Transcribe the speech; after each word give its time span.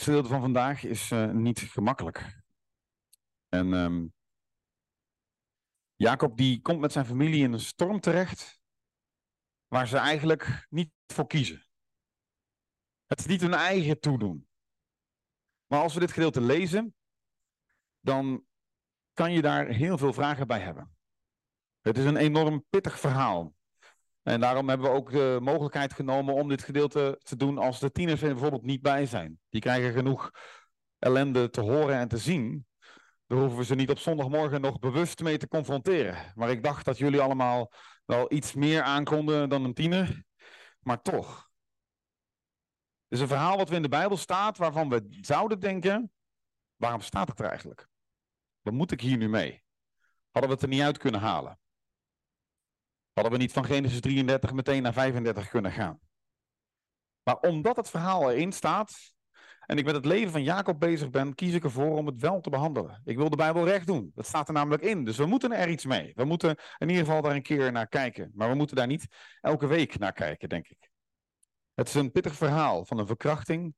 tekstgedeelte 0.00 0.34
van 0.34 0.52
vandaag 0.52 0.84
is 0.84 1.10
uh, 1.10 1.30
niet 1.30 1.60
gemakkelijk. 1.60 2.42
En 3.48 3.72
um, 3.72 4.14
Jacob 5.94 6.36
die 6.36 6.60
komt 6.60 6.80
met 6.80 6.92
zijn 6.92 7.04
familie 7.04 7.42
in 7.42 7.52
een 7.52 7.60
storm 7.60 8.00
terecht, 8.00 8.60
waar 9.66 9.86
ze 9.86 9.96
eigenlijk 9.96 10.66
niet 10.70 10.90
voor 11.06 11.26
kiezen. 11.26 11.66
Het 13.06 13.18
is 13.18 13.26
niet 13.26 13.40
hun 13.40 13.54
eigen 13.54 14.00
toedoen. 14.00 14.48
Maar 15.66 15.80
als 15.80 15.94
we 15.94 16.00
dit 16.00 16.12
gedeelte 16.12 16.40
lezen, 16.40 16.94
dan 18.00 18.46
kan 19.12 19.32
je 19.32 19.42
daar 19.42 19.66
heel 19.66 19.98
veel 19.98 20.12
vragen 20.12 20.46
bij 20.46 20.60
hebben. 20.60 20.96
Het 21.80 21.98
is 21.98 22.04
een 22.04 22.16
enorm 22.16 22.64
pittig 22.70 23.00
verhaal. 23.00 23.54
En 24.30 24.40
daarom 24.40 24.68
hebben 24.68 24.90
we 24.90 24.96
ook 24.96 25.10
de 25.10 25.38
mogelijkheid 25.42 25.92
genomen 25.92 26.34
om 26.34 26.48
dit 26.48 26.62
gedeelte 26.62 27.20
te 27.22 27.36
doen 27.36 27.58
als 27.58 27.80
de 27.80 27.92
tieners 27.92 28.22
er 28.22 28.28
bijvoorbeeld 28.28 28.64
niet 28.64 28.82
bij 28.82 29.06
zijn. 29.06 29.38
Die 29.48 29.60
krijgen 29.60 29.92
genoeg 29.92 30.30
ellende 30.98 31.50
te 31.50 31.60
horen 31.60 31.96
en 31.96 32.08
te 32.08 32.18
zien. 32.18 32.66
Daar 33.26 33.38
hoeven 33.38 33.58
we 33.58 33.64
ze 33.64 33.74
niet 33.74 33.90
op 33.90 33.98
zondagmorgen 33.98 34.60
nog 34.60 34.78
bewust 34.78 35.20
mee 35.20 35.36
te 35.36 35.48
confronteren. 35.48 36.32
Maar 36.34 36.50
ik 36.50 36.62
dacht 36.62 36.84
dat 36.84 36.98
jullie 36.98 37.20
allemaal 37.20 37.72
wel 38.04 38.32
iets 38.32 38.54
meer 38.54 38.82
aankonden 38.82 39.48
dan 39.48 39.64
een 39.64 39.74
tiener. 39.74 40.24
Maar 40.80 41.02
toch. 41.02 41.48
Het 43.08 43.18
is 43.18 43.20
een 43.20 43.28
verhaal 43.28 43.56
wat 43.56 43.68
we 43.68 43.76
in 43.76 43.82
de 43.82 43.88
Bijbel 43.88 44.16
staat, 44.16 44.58
waarvan 44.58 44.88
we 44.88 45.06
zouden 45.20 45.60
denken: 45.60 46.12
waarom 46.76 47.00
staat 47.00 47.28
het 47.28 47.40
er 47.40 47.48
eigenlijk? 47.48 47.88
Wat 48.60 48.74
moet 48.74 48.92
ik 48.92 49.00
hier 49.00 49.16
nu 49.16 49.28
mee? 49.28 49.62
Hadden 50.30 50.50
we 50.50 50.56
het 50.56 50.64
er 50.64 50.68
niet 50.68 50.82
uit 50.82 50.98
kunnen 50.98 51.20
halen? 51.20 51.59
Hadden 53.20 53.38
we 53.38 53.44
niet 53.44 53.54
van 53.54 53.64
Genesis 53.64 54.00
33 54.00 54.52
meteen 54.52 54.82
naar 54.82 54.92
35 54.92 55.48
kunnen 55.48 55.72
gaan? 55.72 56.00
Maar 57.22 57.36
omdat 57.36 57.76
het 57.76 57.90
verhaal 57.90 58.30
erin 58.30 58.52
staat 58.52 59.12
en 59.66 59.78
ik 59.78 59.84
met 59.84 59.94
het 59.94 60.04
leven 60.04 60.32
van 60.32 60.42
Jacob 60.42 60.80
bezig 60.80 61.10
ben, 61.10 61.34
kies 61.34 61.54
ik 61.54 61.64
ervoor 61.64 61.96
om 61.96 62.06
het 62.06 62.20
wel 62.20 62.40
te 62.40 62.50
behandelen. 62.50 63.00
Ik 63.04 63.16
wil 63.16 63.30
de 63.30 63.36
Bijbel 63.36 63.64
recht 63.64 63.86
doen. 63.86 64.12
Dat 64.14 64.26
staat 64.26 64.48
er 64.48 64.54
namelijk 64.54 64.82
in. 64.82 65.04
Dus 65.04 65.16
we 65.16 65.26
moeten 65.26 65.52
er 65.52 65.68
iets 65.68 65.84
mee. 65.84 66.12
We 66.14 66.24
moeten 66.24 66.56
in 66.78 66.88
ieder 66.88 67.04
geval 67.04 67.22
daar 67.22 67.34
een 67.34 67.42
keer 67.42 67.72
naar 67.72 67.88
kijken. 67.88 68.30
Maar 68.34 68.48
we 68.48 68.54
moeten 68.54 68.76
daar 68.76 68.86
niet 68.86 69.06
elke 69.40 69.66
week 69.66 69.98
naar 69.98 70.12
kijken, 70.12 70.48
denk 70.48 70.68
ik. 70.68 70.90
Het 71.74 71.88
is 71.88 71.94
een 71.94 72.10
pittig 72.10 72.34
verhaal 72.34 72.84
van 72.84 72.98
een 72.98 73.06
verkrachting 73.06 73.74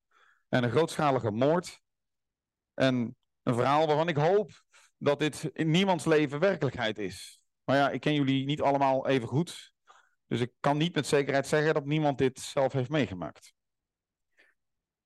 en 0.48 0.64
een 0.64 0.70
grootschalige 0.70 1.30
moord. 1.30 1.80
En 2.74 3.16
een 3.42 3.54
verhaal 3.54 3.86
waarvan 3.86 4.08
ik 4.08 4.16
hoop 4.16 4.64
dat 4.98 5.18
dit 5.18 5.50
in 5.52 5.70
niemands 5.70 6.04
leven 6.04 6.38
werkelijkheid 6.38 6.98
is. 6.98 7.41
Maar 7.64 7.76
ja, 7.76 7.90
ik 7.90 8.00
ken 8.00 8.14
jullie 8.14 8.44
niet 8.44 8.60
allemaal 8.60 9.06
even 9.06 9.28
goed. 9.28 9.72
Dus 10.26 10.40
ik 10.40 10.52
kan 10.60 10.76
niet 10.76 10.94
met 10.94 11.06
zekerheid 11.06 11.46
zeggen 11.46 11.74
dat 11.74 11.84
niemand 11.84 12.18
dit 12.18 12.40
zelf 12.40 12.72
heeft 12.72 12.90
meegemaakt. 12.90 13.52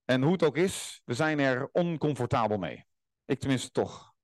En 0.04 0.22
hoe 0.22 0.32
het 0.32 0.42
ook 0.42 0.56
is, 0.56 1.02
we 1.04 1.14
zijn 1.14 1.38
er 1.38 1.68
oncomfortabel 1.72 2.58
mee. 2.58 2.86
Ik 3.24 3.38
tenminste 3.38 3.70
toch. 3.70 4.14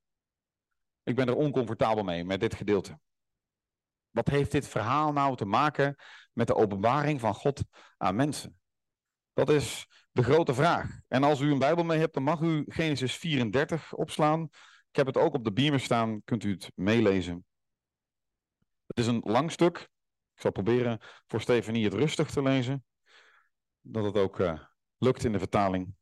Ik 1.02 1.14
ben 1.14 1.28
er 1.28 1.34
oncomfortabel 1.34 2.02
mee 2.02 2.24
met 2.24 2.40
dit 2.40 2.54
gedeelte. 2.54 3.00
Wat 4.10 4.28
heeft 4.28 4.52
dit 4.52 4.68
verhaal 4.68 5.12
nou 5.12 5.36
te 5.36 5.44
maken 5.44 5.96
met 6.32 6.46
de 6.46 6.54
openbaring 6.54 7.20
van 7.20 7.34
God 7.34 7.62
aan 7.96 8.16
mensen? 8.16 8.60
Dat 9.32 9.50
is 9.50 9.86
de 10.10 10.22
grote 10.22 10.54
vraag. 10.54 11.00
En 11.08 11.24
als 11.24 11.40
u 11.40 11.50
een 11.50 11.58
Bijbel 11.58 11.84
mee 11.84 11.98
hebt, 11.98 12.14
dan 12.14 12.22
mag 12.22 12.40
u 12.40 12.64
Genesis 12.66 13.16
34 13.16 13.94
opslaan. 13.94 14.42
Ik 14.88 14.96
heb 14.96 15.06
het 15.06 15.16
ook 15.16 15.34
op 15.34 15.44
de 15.44 15.52
beamer 15.52 15.80
staan, 15.80 16.22
kunt 16.24 16.44
u 16.44 16.50
het 16.50 16.72
meelezen. 16.74 17.44
Het 18.92 19.00
is 19.04 19.06
een 19.06 19.22
lang 19.24 19.50
stuk. 19.50 19.78
Ik 20.34 20.40
zal 20.40 20.50
proberen 20.50 21.00
voor 21.26 21.40
Stefanie 21.40 21.84
het 21.84 21.94
rustig 21.94 22.30
te 22.30 22.42
lezen. 22.42 22.84
Dat 23.80 24.04
het 24.04 24.16
ook 24.16 24.38
uh, 24.38 24.64
lukt 24.98 25.24
in 25.24 25.32
de 25.32 25.38
vertaling. 25.38 25.94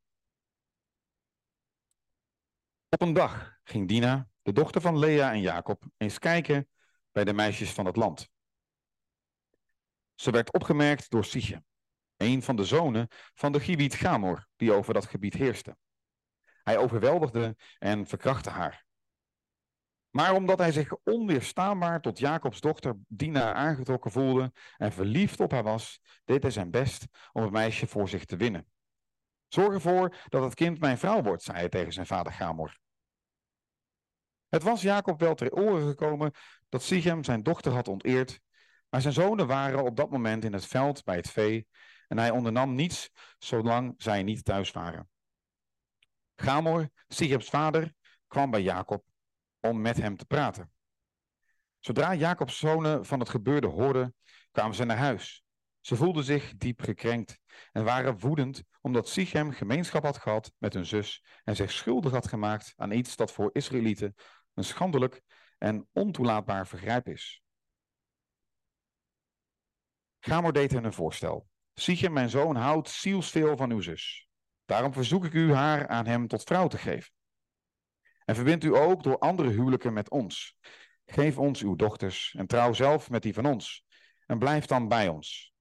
Op 2.88 3.00
een 3.00 3.12
dag 3.12 3.58
ging 3.62 3.88
Dina, 3.88 4.28
de 4.42 4.52
dochter 4.52 4.80
van 4.80 4.98
Lea 4.98 5.32
en 5.32 5.40
Jacob, 5.40 5.84
eens 5.96 6.18
kijken 6.18 6.68
bij 7.12 7.24
de 7.24 7.32
meisjes 7.32 7.72
van 7.72 7.86
het 7.86 7.96
land. 7.96 8.28
Ze 10.14 10.30
werd 10.30 10.52
opgemerkt 10.52 11.10
door 11.10 11.24
Sichem, 11.24 11.64
een 12.16 12.42
van 12.42 12.56
de 12.56 12.64
zonen 12.64 13.08
van 13.34 13.52
de 13.52 13.60
Gibiet 13.60 13.94
Gamor, 13.94 14.48
die 14.56 14.72
over 14.72 14.94
dat 14.94 15.06
gebied 15.06 15.34
heerste. 15.34 15.76
Hij 16.62 16.78
overweldigde 16.78 17.56
en 17.78 18.06
verkrachtte 18.06 18.50
haar. 18.50 18.88
Maar 20.10 20.34
omdat 20.34 20.58
hij 20.58 20.72
zich 20.72 20.94
onweerstaanbaar 21.04 22.00
tot 22.00 22.18
Jacobs 22.18 22.60
dochter 22.60 22.96
Dina 23.08 23.54
aangetrokken 23.54 24.10
voelde 24.10 24.52
en 24.76 24.92
verliefd 24.92 25.40
op 25.40 25.50
haar 25.50 25.62
was, 25.62 26.00
deed 26.24 26.42
hij 26.42 26.50
zijn 26.50 26.70
best 26.70 27.06
om 27.32 27.42
het 27.42 27.50
meisje 27.50 27.86
voor 27.86 28.08
zich 28.08 28.24
te 28.24 28.36
winnen. 28.36 28.66
Zorg 29.48 29.74
ervoor 29.74 30.16
dat 30.28 30.42
het 30.42 30.54
kind 30.54 30.78
mijn 30.78 30.98
vrouw 30.98 31.22
wordt, 31.22 31.42
zei 31.42 31.58
hij 31.58 31.68
tegen 31.68 31.92
zijn 31.92 32.06
vader 32.06 32.32
Gamor. 32.32 32.78
Het 34.48 34.62
was 34.62 34.82
Jacob 34.82 35.20
wel 35.20 35.34
ter 35.34 35.52
oren 35.52 35.88
gekomen 35.88 36.32
dat 36.68 36.82
Sichem 36.82 37.24
zijn 37.24 37.42
dochter 37.42 37.72
had 37.72 37.88
onteerd, 37.88 38.40
maar 38.88 39.00
zijn 39.00 39.14
zonen 39.14 39.46
waren 39.46 39.84
op 39.84 39.96
dat 39.96 40.10
moment 40.10 40.44
in 40.44 40.52
het 40.52 40.66
veld 40.66 41.04
bij 41.04 41.16
het 41.16 41.30
vee 41.30 41.66
en 42.08 42.18
hij 42.18 42.30
ondernam 42.30 42.74
niets 42.74 43.10
zolang 43.38 43.94
zij 43.96 44.22
niet 44.22 44.44
thuis 44.44 44.70
waren. 44.70 45.08
Gamor, 46.36 46.88
Sichems 47.08 47.48
vader, 47.48 47.94
kwam 48.26 48.50
bij 48.50 48.62
Jacob 48.62 49.04
om 49.60 49.80
met 49.80 49.96
hem 49.96 50.16
te 50.16 50.24
praten. 50.24 50.72
Zodra 51.78 52.14
Jacobs 52.14 52.58
zonen 52.58 53.04
van 53.04 53.20
het 53.20 53.28
gebeurde 53.28 53.66
hoorden, 53.66 54.14
kwamen 54.50 54.76
ze 54.76 54.84
naar 54.84 54.96
huis. 54.96 55.44
Ze 55.80 55.96
voelden 55.96 56.24
zich 56.24 56.56
diep 56.56 56.80
gekrenkt 56.80 57.38
en 57.72 57.84
waren 57.84 58.18
woedend 58.18 58.62
omdat 58.80 59.08
Sichem 59.08 59.50
gemeenschap 59.50 60.02
had 60.02 60.18
gehad 60.18 60.52
met 60.58 60.74
hun 60.74 60.86
zus 60.86 61.24
en 61.44 61.56
zich 61.56 61.70
schuldig 61.70 62.12
had 62.12 62.28
gemaakt 62.28 62.72
aan 62.76 62.90
iets 62.90 63.16
dat 63.16 63.32
voor 63.32 63.50
Israëlieten 63.52 64.14
een 64.54 64.64
schandelijk 64.64 65.22
en 65.58 65.88
ontoelaatbaar 65.92 66.66
vergrijp 66.66 67.08
is. 67.08 67.42
Gamor 70.18 70.52
deed 70.52 70.70
hen 70.70 70.84
een 70.84 70.92
voorstel. 70.92 71.48
Sichem, 71.74 72.12
mijn 72.12 72.30
zoon, 72.30 72.56
houdt 72.56 72.88
zielsveel 72.88 73.56
van 73.56 73.70
uw 73.70 73.80
zus. 73.80 74.28
Daarom 74.64 74.92
verzoek 74.92 75.24
ik 75.24 75.32
u 75.32 75.52
haar 75.52 75.88
aan 75.88 76.06
hem 76.06 76.26
tot 76.26 76.42
vrouw 76.42 76.66
te 76.66 76.78
geven. 76.78 77.12
En 78.30 78.36
verbind 78.36 78.64
u 78.64 78.76
ook 78.76 79.02
door 79.02 79.18
andere 79.18 79.48
huwelijken 79.48 79.92
met 79.92 80.10
ons. 80.10 80.56
Geef 81.06 81.38
ons 81.38 81.62
uw 81.62 81.76
dochters 81.76 82.34
en 82.38 82.46
trouw 82.46 82.72
zelf 82.72 83.10
met 83.10 83.22
die 83.22 83.34
van 83.34 83.46
ons. 83.46 83.84
En 84.26 84.38
blijf 84.38 84.66
dan 84.66 84.88
bij 84.88 85.08
ons. 85.08 85.52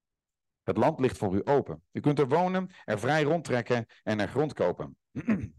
Het 0.63 0.77
land 0.77 0.99
ligt 0.99 1.17
voor 1.17 1.35
u 1.35 1.41
open. 1.43 1.83
U 1.91 1.99
kunt 1.99 2.19
er 2.19 2.27
wonen, 2.27 2.69
er 2.85 2.99
vrij 2.99 3.23
rondtrekken 3.23 3.85
en 4.03 4.19
er 4.19 4.27
grond 4.27 4.53
kopen. 4.53 4.97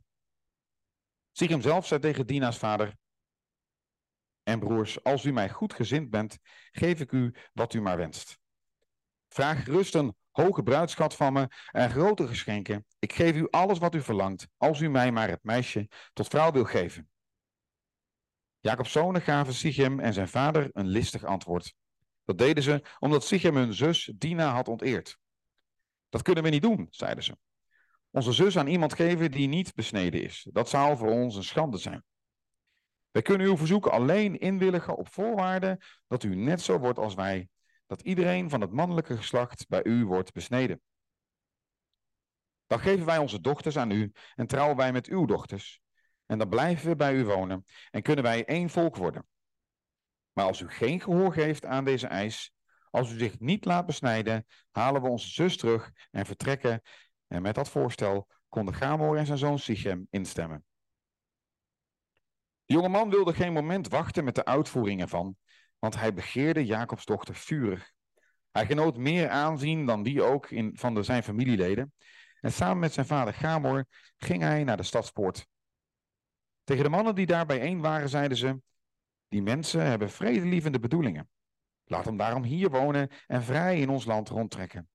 hem 1.32 1.60
zelf 1.60 1.86
zei 1.86 2.00
tegen 2.00 2.26
Dina's 2.26 2.58
vader 2.58 2.96
en 4.42 4.58
broers, 4.58 5.04
als 5.04 5.24
u 5.24 5.32
mij 5.32 5.48
goed 5.48 5.74
gezind 5.74 6.10
bent, 6.10 6.38
geef 6.72 7.00
ik 7.00 7.12
u 7.12 7.34
wat 7.52 7.74
u 7.74 7.80
maar 7.80 7.96
wenst. 7.96 8.38
Vraag 9.28 9.64
gerust 9.64 9.94
een 9.94 10.16
hoge 10.30 10.62
bruidschat 10.62 11.16
van 11.16 11.32
me 11.32 11.48
en 11.70 11.90
grote 11.90 12.28
geschenken. 12.28 12.86
Ik 12.98 13.12
geef 13.12 13.36
u 13.36 13.46
alles 13.50 13.78
wat 13.78 13.94
u 13.94 14.02
verlangt, 14.02 14.48
als 14.56 14.80
u 14.80 14.88
mij 14.88 15.12
maar 15.12 15.28
het 15.28 15.42
meisje 15.44 15.88
tot 16.12 16.28
vrouw 16.28 16.52
wil 16.52 16.64
geven. 16.64 17.08
Jacob's 18.60 18.92
zonen 18.92 19.22
gaven 19.22 19.54
Sichem 19.54 20.00
en 20.00 20.12
zijn 20.12 20.28
vader 20.28 20.68
een 20.72 20.86
listig 20.86 21.24
antwoord. 21.24 21.74
Dat 22.24 22.38
deden 22.38 22.62
ze 22.62 22.82
omdat 22.98 23.24
Sichem 23.24 23.56
hun 23.56 23.74
zus 23.74 24.12
Dina 24.16 24.52
had 24.52 24.68
onteerd. 24.68 25.18
Dat 26.08 26.22
kunnen 26.22 26.44
we 26.44 26.50
niet 26.50 26.62
doen, 26.62 26.86
zeiden 26.90 27.24
ze. 27.24 27.36
Onze 28.10 28.32
zus 28.32 28.58
aan 28.58 28.66
iemand 28.66 28.94
geven 28.94 29.30
die 29.30 29.48
niet 29.48 29.74
besneden 29.74 30.22
is. 30.22 30.48
Dat 30.52 30.68
zou 30.68 30.96
voor 30.96 31.10
ons 31.10 31.36
een 31.36 31.44
schande 31.44 31.76
zijn. 31.78 32.04
Wij 33.10 33.22
kunnen 33.22 33.46
uw 33.46 33.56
verzoek 33.56 33.86
alleen 33.86 34.38
inwilligen 34.38 34.96
op 34.96 35.12
voorwaarde 35.12 35.80
dat 36.06 36.22
u 36.22 36.34
net 36.34 36.60
zo 36.60 36.78
wordt 36.78 36.98
als 36.98 37.14
wij 37.14 37.48
dat 37.90 38.00
iedereen 38.00 38.50
van 38.50 38.60
het 38.60 38.72
mannelijke 38.72 39.16
geslacht 39.16 39.68
bij 39.68 39.84
u 39.84 40.04
wordt 40.04 40.32
besneden. 40.32 40.80
Dan 42.66 42.80
geven 42.80 43.06
wij 43.06 43.18
onze 43.18 43.40
dochters 43.40 43.76
aan 43.76 43.90
u 43.90 44.12
en 44.34 44.46
trouwen 44.46 44.76
wij 44.76 44.92
met 44.92 45.06
uw 45.06 45.24
dochters. 45.24 45.80
En 46.26 46.38
dan 46.38 46.48
blijven 46.48 46.88
we 46.88 46.96
bij 46.96 47.14
u 47.14 47.24
wonen 47.24 47.64
en 47.90 48.02
kunnen 48.02 48.24
wij 48.24 48.44
één 48.44 48.70
volk 48.70 48.96
worden. 48.96 49.26
Maar 50.32 50.44
als 50.44 50.60
u 50.60 50.68
geen 50.68 51.00
gehoor 51.00 51.32
geeft 51.32 51.64
aan 51.64 51.84
deze 51.84 52.06
eis, 52.06 52.52
als 52.90 53.12
u 53.12 53.18
zich 53.18 53.38
niet 53.38 53.64
laat 53.64 53.86
besnijden, 53.86 54.46
halen 54.70 55.02
we 55.02 55.08
onze 55.08 55.28
zus 55.28 55.56
terug 55.56 55.90
en 56.10 56.26
vertrekken. 56.26 56.82
En 57.26 57.42
met 57.42 57.54
dat 57.54 57.68
voorstel 57.68 58.28
konden 58.48 58.74
Gamor 58.74 59.16
en 59.16 59.26
zijn 59.26 59.38
zoon 59.38 59.58
Sichem 59.58 60.06
instemmen. 60.10 60.64
De 62.64 62.74
jonge 62.74 62.88
man 62.88 63.10
wilde 63.10 63.34
geen 63.34 63.52
moment 63.52 63.88
wachten 63.88 64.24
met 64.24 64.34
de 64.34 64.44
uitvoering 64.44 65.00
ervan 65.00 65.36
want 65.80 65.94
hij 65.96 66.14
begeerde 66.14 66.66
Jacobs 66.66 67.04
dochter 67.04 67.34
vurig. 67.34 67.92
Hij 68.50 68.66
genoot 68.66 68.96
meer 68.96 69.28
aanzien 69.28 69.86
dan 69.86 70.02
die 70.02 70.22
ook 70.22 70.50
in, 70.50 70.76
van 70.76 70.94
de, 70.94 71.02
zijn 71.02 71.22
familieleden. 71.22 71.92
En 72.40 72.52
samen 72.52 72.78
met 72.78 72.92
zijn 72.92 73.06
vader 73.06 73.34
Gamor 73.34 73.86
ging 74.16 74.42
hij 74.42 74.64
naar 74.64 74.76
de 74.76 74.82
stadspoort. 74.82 75.46
Tegen 76.64 76.84
de 76.84 76.90
mannen 76.90 77.14
die 77.14 77.26
daar 77.26 77.46
bijeen 77.46 77.80
waren, 77.80 78.08
zeiden 78.08 78.36
ze: 78.36 78.60
Die 79.28 79.42
mensen 79.42 79.86
hebben 79.86 80.10
vredelievende 80.10 80.78
bedoelingen. 80.78 81.28
Laat 81.84 82.04
hem 82.04 82.16
daarom 82.16 82.42
hier 82.42 82.70
wonen 82.70 83.08
en 83.26 83.42
vrij 83.42 83.80
in 83.80 83.88
ons 83.88 84.04
land 84.04 84.28
rondtrekken. 84.28 84.88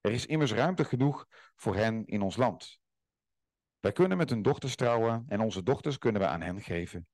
Er 0.00 0.12
is 0.12 0.26
immers 0.26 0.52
ruimte 0.52 0.84
genoeg 0.84 1.26
voor 1.56 1.76
hen 1.76 2.06
in 2.06 2.22
ons 2.22 2.36
land. 2.36 2.78
Wij 3.80 3.92
kunnen 3.92 4.16
met 4.16 4.30
hun 4.30 4.42
dochters 4.42 4.76
trouwen 4.76 5.24
en 5.28 5.40
onze 5.40 5.62
dochters 5.62 5.98
kunnen 5.98 6.22
we 6.22 6.28
aan 6.28 6.40
hen 6.40 6.60
geven. 6.60 7.06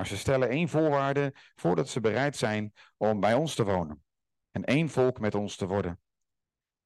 Maar 0.00 0.08
ze 0.08 0.16
stellen 0.16 0.48
één 0.48 0.68
voorwaarde 0.68 1.34
voordat 1.54 1.88
ze 1.88 2.00
bereid 2.00 2.36
zijn 2.36 2.72
om 2.96 3.20
bij 3.20 3.34
ons 3.34 3.54
te 3.54 3.64
wonen 3.64 4.04
en 4.50 4.64
één 4.64 4.88
volk 4.88 5.20
met 5.20 5.34
ons 5.34 5.56
te 5.56 5.66
worden. 5.66 6.00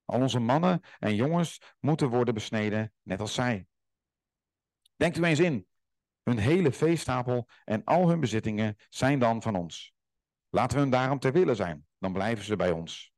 Al 0.04 0.20
onze 0.20 0.38
mannen 0.38 0.80
en 0.98 1.14
jongens 1.14 1.60
moeten 1.80 2.08
worden 2.08 2.34
besneden, 2.34 2.92
net 3.02 3.20
als 3.20 3.34
zij. 3.34 3.66
Denkt 4.96 5.18
u 5.18 5.24
eens 5.24 5.38
in, 5.38 5.66
hun 6.22 6.38
hele 6.38 6.72
veestapel 6.72 7.48
en 7.64 7.84
al 7.84 8.08
hun 8.08 8.20
bezittingen 8.20 8.76
zijn 8.88 9.18
dan 9.18 9.42
van 9.42 9.56
ons. 9.56 9.92
Laten 10.48 10.76
we 10.76 10.82
hun 10.82 10.92
daarom 10.92 11.18
ter 11.18 11.32
wille 11.32 11.54
zijn, 11.54 11.86
dan 11.98 12.12
blijven 12.12 12.44
ze 12.44 12.56
bij 12.56 12.70
ons. 12.70 13.12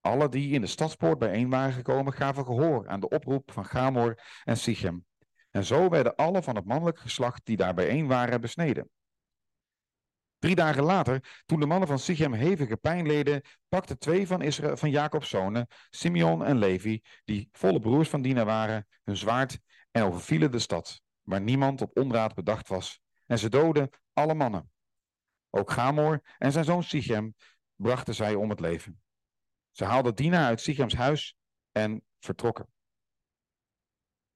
Alle 0.00 0.28
die 0.28 0.52
in 0.52 0.60
de 0.60 0.66
stadspoort 0.66 1.18
bijeen 1.18 1.50
waren 1.50 1.72
gekomen, 1.72 2.12
gaven 2.12 2.44
gehoor 2.44 2.88
aan 2.88 3.00
de 3.00 3.08
oproep 3.08 3.52
van 3.52 3.64
Gamor 3.64 4.22
en 4.44 4.56
Sichem. 4.56 5.07
En 5.58 5.64
zo 5.64 5.88
werden 5.88 6.14
alle 6.14 6.42
van 6.42 6.56
het 6.56 6.64
mannelijk 6.64 6.98
geslacht 6.98 7.44
die 7.44 7.56
daar 7.56 7.74
bijeen 7.74 8.06
waren 8.06 8.40
besneden. 8.40 8.90
Drie 10.38 10.54
dagen 10.54 10.82
later, 10.82 11.42
toen 11.46 11.60
de 11.60 11.66
mannen 11.66 11.88
van 11.88 11.98
Sichem 11.98 12.32
hevige 12.32 12.76
pijn 12.76 13.06
leden, 13.06 13.42
pakten 13.68 13.98
twee 13.98 14.26
van, 14.26 14.42
Israël, 14.42 14.76
van 14.76 14.90
Jacob's 14.90 15.28
zonen, 15.28 15.66
Simeon 15.90 16.44
en 16.44 16.58
Levi, 16.58 17.02
die 17.24 17.48
volle 17.52 17.80
broers 17.80 18.08
van 18.08 18.22
Dina 18.22 18.44
waren, 18.44 18.86
hun 19.04 19.16
zwaard 19.16 19.58
en 19.90 20.02
overvielen 20.02 20.50
de 20.50 20.58
stad, 20.58 21.02
waar 21.22 21.40
niemand 21.40 21.80
op 21.80 21.96
onraad 21.96 22.34
bedacht 22.34 22.68
was. 22.68 23.00
En 23.26 23.38
ze 23.38 23.48
doden 23.48 23.90
alle 24.12 24.34
mannen. 24.34 24.70
Ook 25.50 25.70
Gamor 25.70 26.20
en 26.38 26.52
zijn 26.52 26.64
zoon 26.64 26.82
Sichem 26.82 27.34
brachten 27.74 28.14
zij 28.14 28.34
om 28.34 28.50
het 28.50 28.60
leven. 28.60 29.02
Ze 29.70 29.84
haalden 29.84 30.14
Dina 30.14 30.46
uit 30.46 30.60
Sichems 30.60 30.94
huis 30.94 31.36
en 31.72 32.04
vertrokken. 32.18 32.68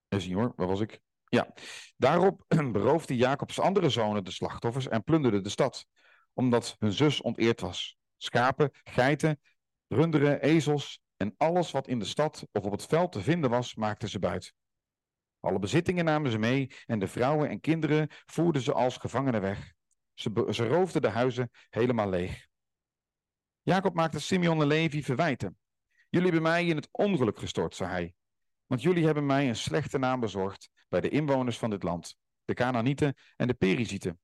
Even 0.09 0.25
zien 0.25 0.35
hoor, 0.35 0.53
waar 0.57 0.67
was 0.67 0.81
ik? 0.81 1.01
Ja, 1.35 1.53
daarop 1.97 2.45
beroofde 2.73 3.17
Jacobs 3.17 3.61
andere 3.61 3.89
zonen 3.89 4.25
de 4.25 4.31
slachtoffers 4.31 4.89
en 4.89 5.03
plunderde 5.03 5.41
de 5.41 5.49
stad, 5.49 5.87
omdat 6.33 6.77
hun 6.79 6.93
zus 6.93 7.21
onteerd 7.21 7.61
was. 7.61 7.97
Schapen, 8.17 8.71
geiten, 8.85 9.41
runderen, 9.89 10.41
ezels 10.41 11.01
en 11.17 11.35
alles 11.37 11.71
wat 11.71 11.89
in 11.89 11.99
de 11.99 12.05
stad 12.05 12.47
of 12.53 12.65
op 12.65 12.73
het 12.73 12.87
veld 12.87 13.13
te 13.13 13.21
vinden 13.23 13.51
was, 13.51 13.75
maakten 13.75 14.09
ze 14.09 14.19
buit. 14.19 14.55
Alle 15.41 15.59
bezittingen 15.59 16.05
namen 16.05 16.31
ze 16.31 16.39
mee 16.39 16.71
en 16.87 16.99
de 16.99 17.09
vrouwen 17.09 17.49
en 17.49 17.61
kinderen 17.61 18.09
voerden 18.11 18.63
ze 18.63 18.73
als 18.73 18.97
gevangenen 18.97 19.41
weg. 19.41 19.73
Ze, 20.15 20.47
ze 20.51 20.67
roofden 20.67 21.03
de 21.03 21.09
huizen 21.09 21.51
helemaal 21.71 22.09
leeg. 22.09 22.47
Jacob 23.63 23.95
maakte 23.95 24.21
Simeon 24.21 24.61
en 24.61 24.67
Levi 24.67 25.03
verwijten. 25.03 25.59
Jullie 26.09 26.31
hebben 26.31 26.51
mij 26.51 26.67
in 26.67 26.77
het 26.77 26.89
ongeluk 26.91 27.39
gestort, 27.39 27.75
zei 27.75 27.91
hij. 27.91 28.15
Want 28.73 28.85
jullie 28.85 29.05
hebben 29.05 29.27
mij 29.27 29.49
een 29.49 29.57
slechte 29.57 29.99
naam 29.99 30.21
bezorgd 30.21 30.71
bij 30.89 31.01
de 31.01 31.09
inwoners 31.09 31.59
van 31.59 31.71
dit 31.71 31.83
land, 31.83 32.17
de 32.45 32.55
Canaanieten 32.55 33.15
en 33.37 33.47
de 33.47 33.55
Perizieten. 33.55 34.21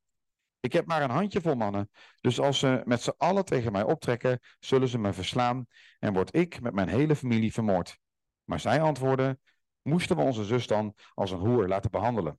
Ik 0.61 0.73
heb 0.73 0.87
maar 0.87 1.03
een 1.03 1.11
handjevol 1.11 1.55
mannen, 1.55 1.91
dus 2.21 2.41
als 2.41 2.59
ze 2.59 2.83
met 2.85 3.03
z'n 3.03 3.15
allen 3.17 3.45
tegen 3.45 3.73
mij 3.73 3.83
optrekken, 3.83 4.39
zullen 4.59 4.89
ze 4.89 4.99
me 4.99 5.13
verslaan 5.13 5.67
en 5.99 6.13
word 6.13 6.35
ik 6.37 6.61
met 6.61 6.73
mijn 6.73 6.89
hele 6.89 7.17
familie 7.17 7.53
vermoord. 7.53 7.99
Maar 8.45 8.61
zij 8.61 8.81
antwoordden, 8.81 9.41
moesten 9.83 10.17
we 10.17 10.23
onze 10.23 10.45
zus 10.45 10.67
dan 10.67 10.95
als 11.15 11.31
een 11.31 11.39
hoer 11.39 11.69
laten 11.69 11.91
behandelen? 11.91 12.39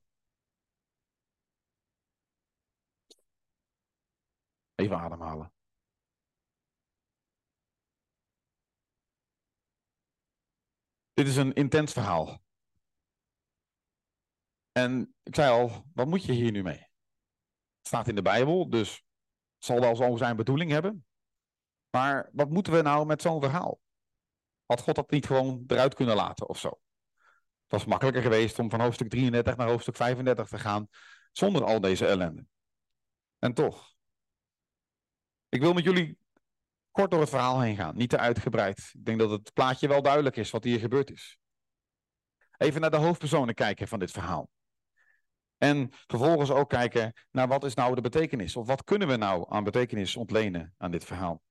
Even 4.74 4.98
ademhalen. 4.98 5.52
Dit 11.20 11.28
is 11.28 11.36
een 11.36 11.52
intens 11.52 11.92
verhaal. 11.92 12.42
En 14.72 15.14
ik 15.22 15.34
zei 15.34 15.50
al, 15.50 15.84
wat 15.94 16.06
moet 16.06 16.24
je 16.24 16.32
hier 16.32 16.50
nu 16.52 16.62
mee? 16.62 16.78
Het 16.78 17.86
staat 17.86 18.08
in 18.08 18.14
de 18.14 18.22
Bijbel, 18.22 18.70
dus 18.70 18.94
het 19.54 19.64
zal 19.64 19.80
wel 19.80 19.96
zo 19.96 20.16
zijn 20.16 20.36
bedoeling 20.36 20.70
hebben. 20.70 21.06
Maar 21.90 22.30
wat 22.32 22.50
moeten 22.50 22.72
we 22.72 22.82
nou 22.82 23.06
met 23.06 23.22
zo'n 23.22 23.40
verhaal? 23.40 23.80
Had 24.66 24.80
God 24.80 24.94
dat 24.94 25.10
niet 25.10 25.26
gewoon 25.26 25.64
eruit 25.66 25.94
kunnen 25.94 26.16
laten 26.16 26.48
of 26.48 26.58
zo? 26.58 26.68
Het 27.62 27.72
was 27.72 27.84
makkelijker 27.84 28.22
geweest 28.22 28.58
om 28.58 28.70
van 28.70 28.80
hoofdstuk 28.80 29.10
33 29.10 29.56
naar 29.56 29.68
hoofdstuk 29.68 29.96
35 29.96 30.48
te 30.48 30.58
gaan 30.58 30.88
zonder 31.32 31.64
al 31.64 31.80
deze 31.80 32.06
ellende. 32.06 32.46
En 33.38 33.54
toch. 33.54 33.94
Ik 35.48 35.60
wil 35.60 35.72
met 35.72 35.84
jullie 35.84 36.18
kort 36.90 37.10
door 37.10 37.20
het 37.20 37.28
verhaal 37.28 37.60
heen 37.60 37.76
gaan, 37.76 37.96
niet 37.96 38.10
te 38.10 38.18
uitgebreid. 38.18 38.78
Ik 38.92 39.04
denk 39.04 39.18
dat 39.18 39.30
het 39.30 39.52
plaatje 39.52 39.88
wel 39.88 40.02
duidelijk 40.02 40.36
is 40.36 40.50
wat 40.50 40.64
hier 40.64 40.78
gebeurd 40.78 41.10
is. 41.10 41.38
Even 42.56 42.80
naar 42.80 42.90
de 42.90 42.96
hoofdpersonen 42.96 43.54
kijken 43.54 43.88
van 43.88 43.98
dit 43.98 44.10
verhaal. 44.10 44.50
En 45.58 45.88
vervolgens 46.06 46.50
ook 46.50 46.68
kijken 46.68 47.12
naar 47.30 47.48
wat 47.48 47.64
is 47.64 47.74
nou 47.74 47.94
de 47.94 48.00
betekenis, 48.00 48.56
of 48.56 48.66
wat 48.66 48.84
kunnen 48.84 49.08
we 49.08 49.16
nou 49.16 49.46
aan 49.48 49.64
betekenis 49.64 50.16
ontlenen 50.16 50.74
aan 50.78 50.90
dit 50.90 51.04
verhaal. 51.04 51.42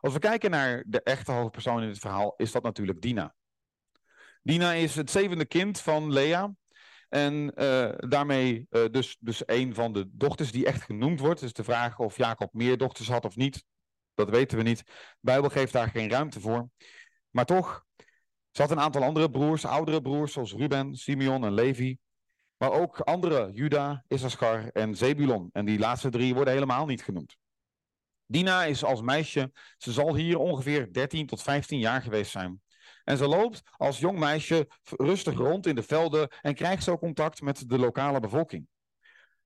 Als 0.00 0.12
we 0.12 0.18
kijken 0.18 0.50
naar 0.50 0.84
de 0.86 1.02
echte 1.02 1.32
hoofdpersoon 1.32 1.82
in 1.82 1.88
dit 1.88 1.98
verhaal, 1.98 2.34
is 2.36 2.52
dat 2.52 2.62
natuurlijk 2.62 3.00
Dina. 3.00 3.34
Dina 4.42 4.72
is 4.72 4.94
het 4.94 5.10
zevende 5.10 5.46
kind 5.46 5.80
van 5.80 6.12
Lea. 6.12 6.54
En 7.08 7.52
uh, 7.54 7.92
daarmee 7.96 8.66
uh, 8.70 8.84
dus, 8.90 9.16
dus 9.20 9.42
een 9.46 9.74
van 9.74 9.92
de 9.92 10.08
dochters 10.12 10.52
die 10.52 10.66
echt 10.66 10.82
genoemd 10.82 11.20
wordt. 11.20 11.40
Dus 11.40 11.52
de 11.52 11.64
vraag 11.64 11.98
of 11.98 12.16
Jacob 12.16 12.52
meer 12.52 12.76
dochters 12.76 13.08
had 13.08 13.24
of 13.24 13.36
niet, 13.36 13.64
dat 14.14 14.30
weten 14.30 14.58
we 14.58 14.64
niet. 14.64 14.78
De 14.86 14.92
Bijbel 15.20 15.50
geeft 15.50 15.72
daar 15.72 15.88
geen 15.88 16.10
ruimte 16.10 16.40
voor. 16.40 16.68
Maar 17.30 17.44
toch, 17.44 17.84
had 18.52 18.70
een 18.70 18.80
aantal 18.80 19.02
andere 19.02 19.30
broers, 19.30 19.64
oudere 19.64 20.02
broers, 20.02 20.32
zoals 20.32 20.52
Ruben, 20.52 20.94
Simeon 20.94 21.44
en 21.44 21.52
Levi. 21.52 21.98
Maar 22.56 22.72
ook 22.72 23.00
andere, 23.00 23.50
Juda, 23.52 24.04
Issachar 24.08 24.68
en 24.68 24.94
Zebulon. 24.94 25.48
En 25.52 25.64
die 25.64 25.78
laatste 25.78 26.10
drie 26.10 26.34
worden 26.34 26.54
helemaal 26.54 26.86
niet 26.86 27.02
genoemd. 27.02 27.36
Dina 28.26 28.64
is 28.64 28.84
als 28.84 29.00
meisje, 29.00 29.52
ze 29.76 29.92
zal 29.92 30.14
hier 30.14 30.38
ongeveer 30.38 30.92
13 30.92 31.26
tot 31.26 31.42
15 31.42 31.78
jaar 31.78 32.02
geweest 32.02 32.30
zijn. 32.30 32.62
En 33.04 33.16
ze 33.16 33.26
loopt 33.26 33.62
als 33.76 33.98
jong 33.98 34.18
meisje 34.18 34.68
rustig 34.82 35.34
rond 35.34 35.66
in 35.66 35.74
de 35.74 35.82
velden 35.82 36.28
en 36.40 36.54
krijgt 36.54 36.82
zo 36.82 36.98
contact 36.98 37.40
met 37.40 37.68
de 37.68 37.78
lokale 37.78 38.20
bevolking. 38.20 38.66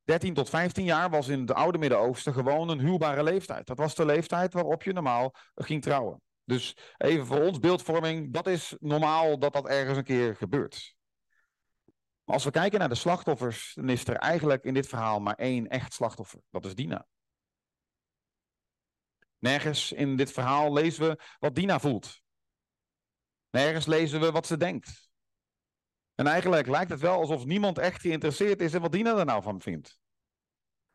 13 0.07 0.35
tot 0.35 0.49
15 0.49 0.85
jaar 0.85 1.11
was 1.11 1.29
in 1.29 1.41
het 1.41 1.53
oude 1.53 1.79
Midden-Oosten 1.79 2.33
gewoon 2.33 2.69
een 2.69 2.81
huwbare 2.81 3.23
leeftijd. 3.23 3.67
Dat 3.67 3.79
was 3.79 3.95
de 3.95 4.05
leeftijd 4.05 4.53
waarop 4.53 4.83
je 4.83 4.93
normaal 4.93 5.35
ging 5.55 5.83
trouwen. 5.83 6.21
Dus 6.45 6.77
even 6.97 7.27
voor 7.27 7.41
ons 7.41 7.59
beeldvorming, 7.59 8.33
dat 8.33 8.47
is 8.47 8.77
normaal 8.79 9.39
dat 9.39 9.53
dat 9.53 9.69
ergens 9.69 9.99
een 9.99 10.05
keer 10.05 10.37
gebeurt. 10.37 10.95
Als 12.25 12.45
we 12.45 12.51
kijken 12.51 12.79
naar 12.79 12.89
de 12.89 12.95
slachtoffers, 12.95 13.73
dan 13.75 13.89
is 13.89 14.07
er 14.07 14.17
eigenlijk 14.17 14.65
in 14.65 14.75
dit 14.75 14.87
verhaal 14.87 15.21
maar 15.21 15.35
één 15.35 15.69
echt 15.69 15.93
slachtoffer. 15.93 16.41
Dat 16.51 16.65
is 16.65 16.75
Dina. 16.75 17.07
Nergens 19.39 19.93
in 19.93 20.17
dit 20.17 20.33
verhaal 20.33 20.73
lezen 20.73 21.09
we 21.09 21.23
wat 21.39 21.55
Dina 21.55 21.79
voelt. 21.79 22.21
Nergens 23.51 23.87
lezen 23.87 24.21
we 24.21 24.31
wat 24.31 24.47
ze 24.47 24.57
denkt. 24.57 25.09
En 26.15 26.27
eigenlijk 26.27 26.67
lijkt 26.67 26.91
het 26.91 27.01
wel 27.01 27.19
alsof 27.19 27.45
niemand 27.45 27.79
echt 27.79 28.01
geïnteresseerd 28.01 28.61
is 28.61 28.75
in 28.75 28.81
wat 28.81 28.93
Dina 28.93 29.19
er 29.19 29.25
nou 29.25 29.43
van 29.43 29.61
vindt. 29.61 29.99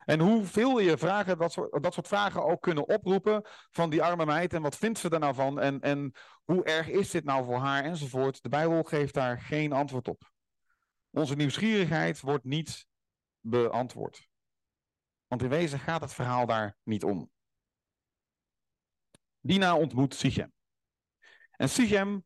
En 0.05 0.19
hoeveel 0.19 0.79
je 0.79 0.97
vragen, 0.97 1.37
dat 1.37 1.51
soort, 1.51 1.93
soort 1.93 2.07
vragen 2.07 2.43
ook 2.45 2.61
kunnen 2.61 2.87
oproepen 2.87 3.41
van 3.71 3.89
die 3.89 4.03
arme 4.03 4.25
meid 4.25 4.53
en 4.53 4.61
wat 4.61 4.77
vindt 4.77 4.99
ze 4.99 5.09
er 5.09 5.19
nou 5.19 5.33
van 5.33 5.59
en, 5.59 5.81
en 5.81 6.11
hoe 6.43 6.63
erg 6.63 6.87
is 6.87 7.11
dit 7.11 7.23
nou 7.23 7.45
voor 7.45 7.57
haar 7.57 7.83
enzovoort. 7.83 8.43
De 8.43 8.49
Bijbel 8.49 8.83
geeft 8.83 9.13
daar 9.13 9.41
geen 9.41 9.71
antwoord 9.71 10.07
op. 10.07 10.31
Onze 11.09 11.35
nieuwsgierigheid 11.35 12.19
wordt 12.19 12.43
niet 12.43 12.87
beantwoord. 13.39 14.29
Want 15.27 15.43
in 15.43 15.49
wezen 15.49 15.79
gaat 15.79 16.01
het 16.01 16.13
verhaal 16.13 16.45
daar 16.45 16.77
niet 16.83 17.03
om. 17.03 17.31
Dina 19.39 19.77
ontmoet 19.77 20.15
Sichem. 20.15 20.53
En 21.51 21.69
Sichem, 21.69 22.25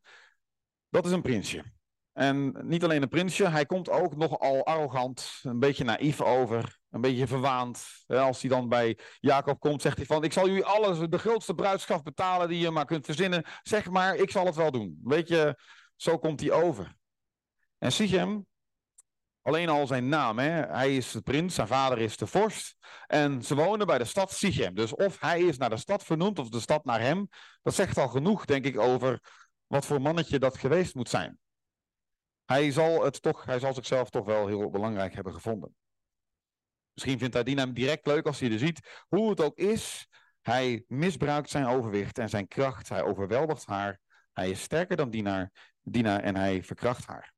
dat 0.89 1.05
is 1.05 1.11
een 1.11 1.21
prinsje. 1.21 1.74
En 2.15 2.55
niet 2.61 2.83
alleen 2.83 3.01
een 3.01 3.09
prinsje, 3.09 3.49
hij 3.49 3.65
komt 3.65 3.89
ook 3.89 4.15
nogal 4.15 4.65
arrogant, 4.65 5.39
een 5.41 5.59
beetje 5.59 5.83
naïef 5.83 6.21
over, 6.21 6.79
een 6.89 7.01
beetje 7.01 7.27
verwaand. 7.27 7.87
Als 8.07 8.41
hij 8.41 8.49
dan 8.49 8.69
bij 8.69 8.99
Jacob 9.19 9.59
komt, 9.59 9.81
zegt 9.81 9.97
hij 9.97 10.05
van, 10.05 10.23
ik 10.23 10.33
zal 10.33 10.47
jullie 10.47 10.65
alles, 10.65 11.09
de 11.09 11.17
grootste 11.17 11.53
bruidschap 11.53 12.03
betalen 12.03 12.47
die 12.47 12.59
je 12.59 12.71
maar 12.71 12.85
kunt 12.85 13.05
verzinnen. 13.05 13.43
Zeg 13.63 13.89
maar, 13.89 14.15
ik 14.15 14.31
zal 14.31 14.45
het 14.45 14.55
wel 14.55 14.71
doen. 14.71 14.99
Weet 15.03 15.27
je, 15.27 15.59
zo 15.95 16.17
komt 16.17 16.39
hij 16.39 16.51
over. 16.51 16.95
En 17.77 17.91
Sichem, 17.91 18.45
alleen 19.41 19.69
al 19.69 19.87
zijn 19.87 20.07
naam, 20.07 20.39
hè? 20.39 20.51
hij 20.51 20.95
is 20.95 21.11
de 21.11 21.21
prins, 21.21 21.55
zijn 21.55 21.67
vader 21.67 21.97
is 21.97 22.17
de 22.17 22.27
vorst. 22.27 22.75
En 23.07 23.41
ze 23.41 23.55
wonen 23.55 23.87
bij 23.87 23.97
de 23.97 24.05
stad 24.05 24.31
Sichem. 24.31 24.75
Dus 24.75 24.95
of 24.95 25.19
hij 25.19 25.41
is 25.41 25.57
naar 25.57 25.69
de 25.69 25.77
stad 25.77 26.03
vernoemd 26.03 26.39
of 26.39 26.49
de 26.49 26.59
stad 26.59 26.85
naar 26.85 27.01
hem, 27.01 27.27
dat 27.61 27.73
zegt 27.73 27.97
al 27.97 28.07
genoeg, 28.07 28.45
denk 28.45 28.65
ik, 28.65 28.79
over 28.79 29.19
wat 29.67 29.85
voor 29.85 30.01
mannetje 30.01 30.39
dat 30.39 30.57
geweest 30.57 30.95
moet 30.95 31.09
zijn 31.09 31.39
hij 32.45 32.71
zal, 32.71 33.03
het 33.03 33.21
toch, 33.21 33.45
hij 33.45 33.59
zal 33.59 33.73
zichzelf 33.73 34.09
toch 34.09 34.25
wel 34.25 34.47
heel 34.47 34.69
belangrijk 34.69 35.13
hebben 35.13 35.33
gevonden. 35.33 35.75
Misschien 36.93 37.19
vindt 37.19 37.33
hij 37.33 37.43
Dina 37.43 37.65
direct 37.65 38.07
leuk 38.07 38.25
als 38.25 38.39
hij 38.39 38.51
er 38.51 38.59
ziet. 38.59 39.03
Hoe 39.07 39.29
het 39.29 39.41
ook 39.41 39.57
is, 39.57 40.07
hij 40.41 40.83
misbruikt 40.87 41.49
zijn 41.49 41.65
overwicht 41.65 42.17
en 42.17 42.29
zijn 42.29 42.47
kracht. 42.47 42.89
Hij 42.89 43.03
overweldigt 43.03 43.65
haar. 43.65 43.99
Hij 44.33 44.49
is 44.49 44.61
sterker 44.61 44.97
dan 44.97 45.09
Dina, 45.09 45.51
Dina 45.81 46.21
en 46.21 46.35
hij 46.35 46.63
verkracht 46.63 47.05
haar. 47.05 47.33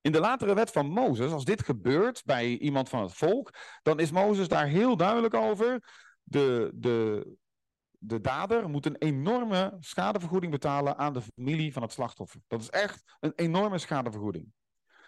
In 0.00 0.12
de 0.12 0.20
latere 0.20 0.54
wet 0.54 0.70
van 0.70 0.86
Mozes, 0.86 1.32
als 1.32 1.44
dit 1.44 1.64
gebeurt 1.64 2.24
bij 2.24 2.58
iemand 2.58 2.88
van 2.88 3.02
het 3.02 3.14
volk, 3.14 3.54
dan 3.82 4.00
is 4.00 4.10
Mozes 4.10 4.48
daar 4.48 4.66
heel 4.66 4.96
duidelijk 4.96 5.34
over. 5.34 5.82
De, 6.22 6.70
de, 6.74 7.26
de 8.02 8.20
dader 8.20 8.68
moet 8.68 8.86
een 8.86 8.96
enorme 8.96 9.76
schadevergoeding 9.80 10.52
betalen 10.52 10.98
aan 10.98 11.12
de 11.12 11.22
familie 11.22 11.72
van 11.72 11.82
het 11.82 11.92
slachtoffer. 11.92 12.40
Dat 12.46 12.60
is 12.60 12.70
echt 12.70 13.16
een 13.20 13.32
enorme 13.36 13.78
schadevergoeding. 13.78 14.52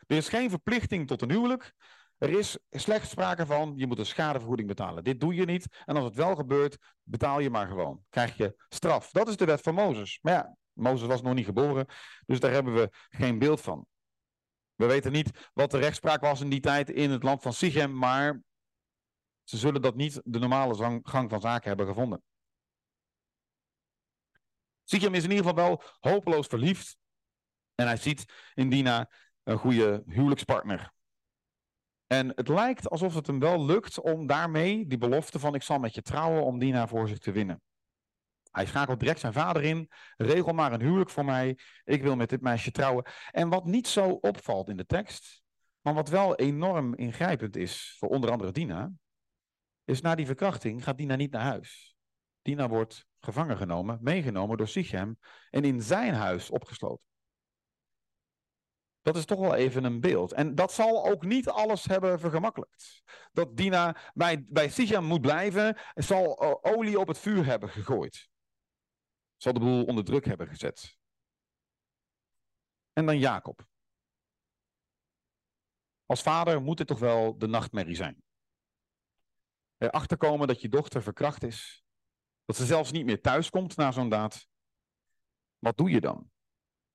Er 0.06 0.16
is 0.16 0.28
geen 0.28 0.50
verplichting 0.50 1.06
tot 1.06 1.22
een 1.22 1.30
huwelijk. 1.30 1.74
Er 2.18 2.30
is 2.30 2.58
slechts 2.70 3.10
sprake 3.10 3.46
van, 3.46 3.72
je 3.76 3.86
moet 3.86 3.98
een 3.98 4.06
schadevergoeding 4.06 4.68
betalen. 4.68 5.04
Dit 5.04 5.20
doe 5.20 5.34
je 5.34 5.44
niet. 5.44 5.82
En 5.84 5.96
als 5.96 6.04
het 6.04 6.14
wel 6.14 6.34
gebeurt, 6.34 6.78
betaal 7.02 7.40
je 7.40 7.50
maar 7.50 7.66
gewoon. 7.66 8.04
Krijg 8.10 8.36
je 8.36 8.54
straf. 8.68 9.10
Dat 9.10 9.28
is 9.28 9.36
de 9.36 9.44
wet 9.44 9.60
van 9.60 9.74
Mozes. 9.74 10.18
Maar 10.22 10.32
ja, 10.32 10.56
Mozes 10.72 11.08
was 11.08 11.22
nog 11.22 11.34
niet 11.34 11.44
geboren, 11.44 11.86
dus 12.26 12.40
daar 12.40 12.52
hebben 12.52 12.74
we 12.74 12.88
geen 13.08 13.38
beeld 13.38 13.60
van. 13.60 13.86
We 14.74 14.86
weten 14.86 15.12
niet 15.12 15.50
wat 15.54 15.70
de 15.70 15.78
rechtspraak 15.78 16.20
was 16.20 16.40
in 16.40 16.48
die 16.48 16.60
tijd 16.60 16.90
in 16.90 17.10
het 17.10 17.22
land 17.22 17.42
van 17.42 17.52
Sichem, 17.52 17.98
maar 17.98 18.42
ze 19.44 19.56
zullen 19.56 19.82
dat 19.82 19.94
niet 19.94 20.20
de 20.24 20.38
normale 20.38 21.00
gang 21.02 21.30
van 21.30 21.40
zaken 21.40 21.68
hebben 21.68 21.86
gevonden. 21.86 22.22
Sichem 24.92 25.14
is 25.14 25.24
in 25.24 25.30
ieder 25.30 25.44
geval 25.44 25.64
wel 25.68 25.82
hopeloos 26.00 26.46
verliefd. 26.46 26.96
En 27.74 27.86
hij 27.86 27.96
ziet 27.96 28.24
in 28.54 28.70
Dina 28.70 29.10
een 29.42 29.58
goede 29.58 30.02
huwelijkspartner. 30.06 30.92
En 32.06 32.28
het 32.28 32.48
lijkt 32.48 32.90
alsof 32.90 33.14
het 33.14 33.26
hem 33.26 33.38
wel 33.38 33.64
lukt 33.64 34.00
om 34.00 34.26
daarmee 34.26 34.86
die 34.86 34.98
belofte 34.98 35.38
van 35.38 35.54
ik 35.54 35.62
zal 35.62 35.78
met 35.78 35.94
je 35.94 36.02
trouwen 36.02 36.44
om 36.44 36.58
Dina 36.58 36.86
voor 36.86 37.08
zich 37.08 37.18
te 37.18 37.32
winnen. 37.32 37.62
Hij 38.50 38.66
schakelt 38.66 39.00
direct 39.00 39.20
zijn 39.20 39.32
vader 39.32 39.62
in. 39.62 39.90
Regel 40.16 40.52
maar 40.52 40.72
een 40.72 40.80
huwelijk 40.80 41.10
voor 41.10 41.24
mij. 41.24 41.58
Ik 41.84 42.02
wil 42.02 42.16
met 42.16 42.28
dit 42.28 42.40
meisje 42.40 42.70
trouwen. 42.70 43.06
En 43.30 43.48
wat 43.48 43.64
niet 43.64 43.88
zo 43.88 44.08
opvalt 44.08 44.68
in 44.68 44.76
de 44.76 44.86
tekst, 44.86 45.42
maar 45.80 45.94
wat 45.94 46.08
wel 46.08 46.36
enorm 46.36 46.94
ingrijpend 46.94 47.56
is 47.56 47.96
voor 47.98 48.08
onder 48.08 48.30
andere 48.30 48.52
Dina, 48.52 48.92
is 49.84 50.00
na 50.00 50.14
die 50.14 50.26
verkrachting 50.26 50.84
gaat 50.84 50.98
Dina 50.98 51.16
niet 51.16 51.32
naar 51.32 51.42
huis. 51.42 51.96
Dina 52.42 52.68
wordt 52.68 53.10
gevangen 53.24 53.56
genomen, 53.56 53.98
meegenomen 54.00 54.56
door 54.56 54.68
Sichem 54.68 55.18
en 55.50 55.64
in 55.64 55.82
zijn 55.82 56.14
huis 56.14 56.50
opgesloten. 56.50 57.06
Dat 59.02 59.16
is 59.16 59.24
toch 59.24 59.38
wel 59.38 59.54
even 59.54 59.84
een 59.84 60.00
beeld. 60.00 60.32
En 60.32 60.54
dat 60.54 60.72
zal 60.72 61.06
ook 61.06 61.24
niet 61.24 61.48
alles 61.48 61.84
hebben 61.84 62.20
vergemakkelijkt. 62.20 63.02
Dat 63.32 63.56
Dina 63.56 63.96
bij, 64.14 64.44
bij 64.48 64.68
Sichem 64.68 65.04
moet 65.04 65.20
blijven, 65.20 65.78
zal 65.94 66.38
eh, 66.38 66.72
olie 66.72 66.98
op 66.98 67.08
het 67.08 67.18
vuur 67.18 67.44
hebben 67.44 67.68
gegooid. 67.68 68.28
Zal 69.36 69.52
de 69.52 69.60
boel 69.60 69.84
onder 69.84 70.04
druk 70.04 70.24
hebben 70.24 70.48
gezet. 70.48 70.96
En 72.92 73.06
dan 73.06 73.18
Jacob. 73.18 73.66
Als 76.06 76.22
vader 76.22 76.62
moet 76.62 76.78
het 76.78 76.88
toch 76.88 76.98
wel 76.98 77.38
de 77.38 77.46
nachtmerrie 77.46 77.94
zijn. 77.94 78.22
Erachter 79.78 80.16
komen 80.16 80.46
dat 80.46 80.60
je 80.60 80.68
dochter 80.68 81.02
verkracht 81.02 81.42
is. 81.42 81.81
Dat 82.52 82.60
ze 82.60 82.66
zelfs 82.66 82.90
niet 82.90 83.04
meer 83.04 83.20
thuis 83.20 83.50
komt 83.50 83.76
na 83.76 83.92
zo'n 83.92 84.08
daad. 84.08 84.46
Wat 85.58 85.76
doe 85.76 85.90
je 85.90 86.00
dan? 86.00 86.30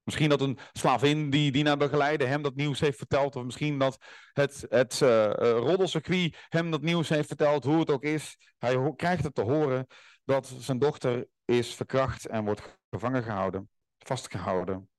Misschien 0.03 0.29
dat 0.29 0.41
een 0.41 0.57
slavin 0.73 1.29
die 1.29 1.51
Dina 1.51 1.77
begeleidde 1.77 2.25
hem 2.25 2.41
dat 2.41 2.55
nieuws 2.55 2.79
heeft 2.79 2.97
verteld. 2.97 3.35
Of 3.35 3.43
misschien 3.43 3.79
dat 3.79 3.97
het, 4.33 4.65
het 4.69 4.99
uh, 5.01 5.31
roddelcircuit 5.39 6.45
hem 6.49 6.71
dat 6.71 6.81
nieuws 6.81 7.09
heeft 7.09 7.27
verteld, 7.27 7.63
hoe 7.63 7.79
het 7.79 7.89
ook 7.89 8.03
is. 8.03 8.37
Hij 8.57 8.93
krijgt 8.95 9.23
het 9.23 9.35
te 9.35 9.41
horen 9.41 9.87
dat 10.23 10.47
zijn 10.47 10.79
dochter 10.79 11.27
is 11.45 11.75
verkracht 11.75 12.27
en 12.27 12.45
wordt 12.45 12.77
gevangen 12.89 13.23
gehouden, 13.23 13.69
vastgehouden. 13.97 14.89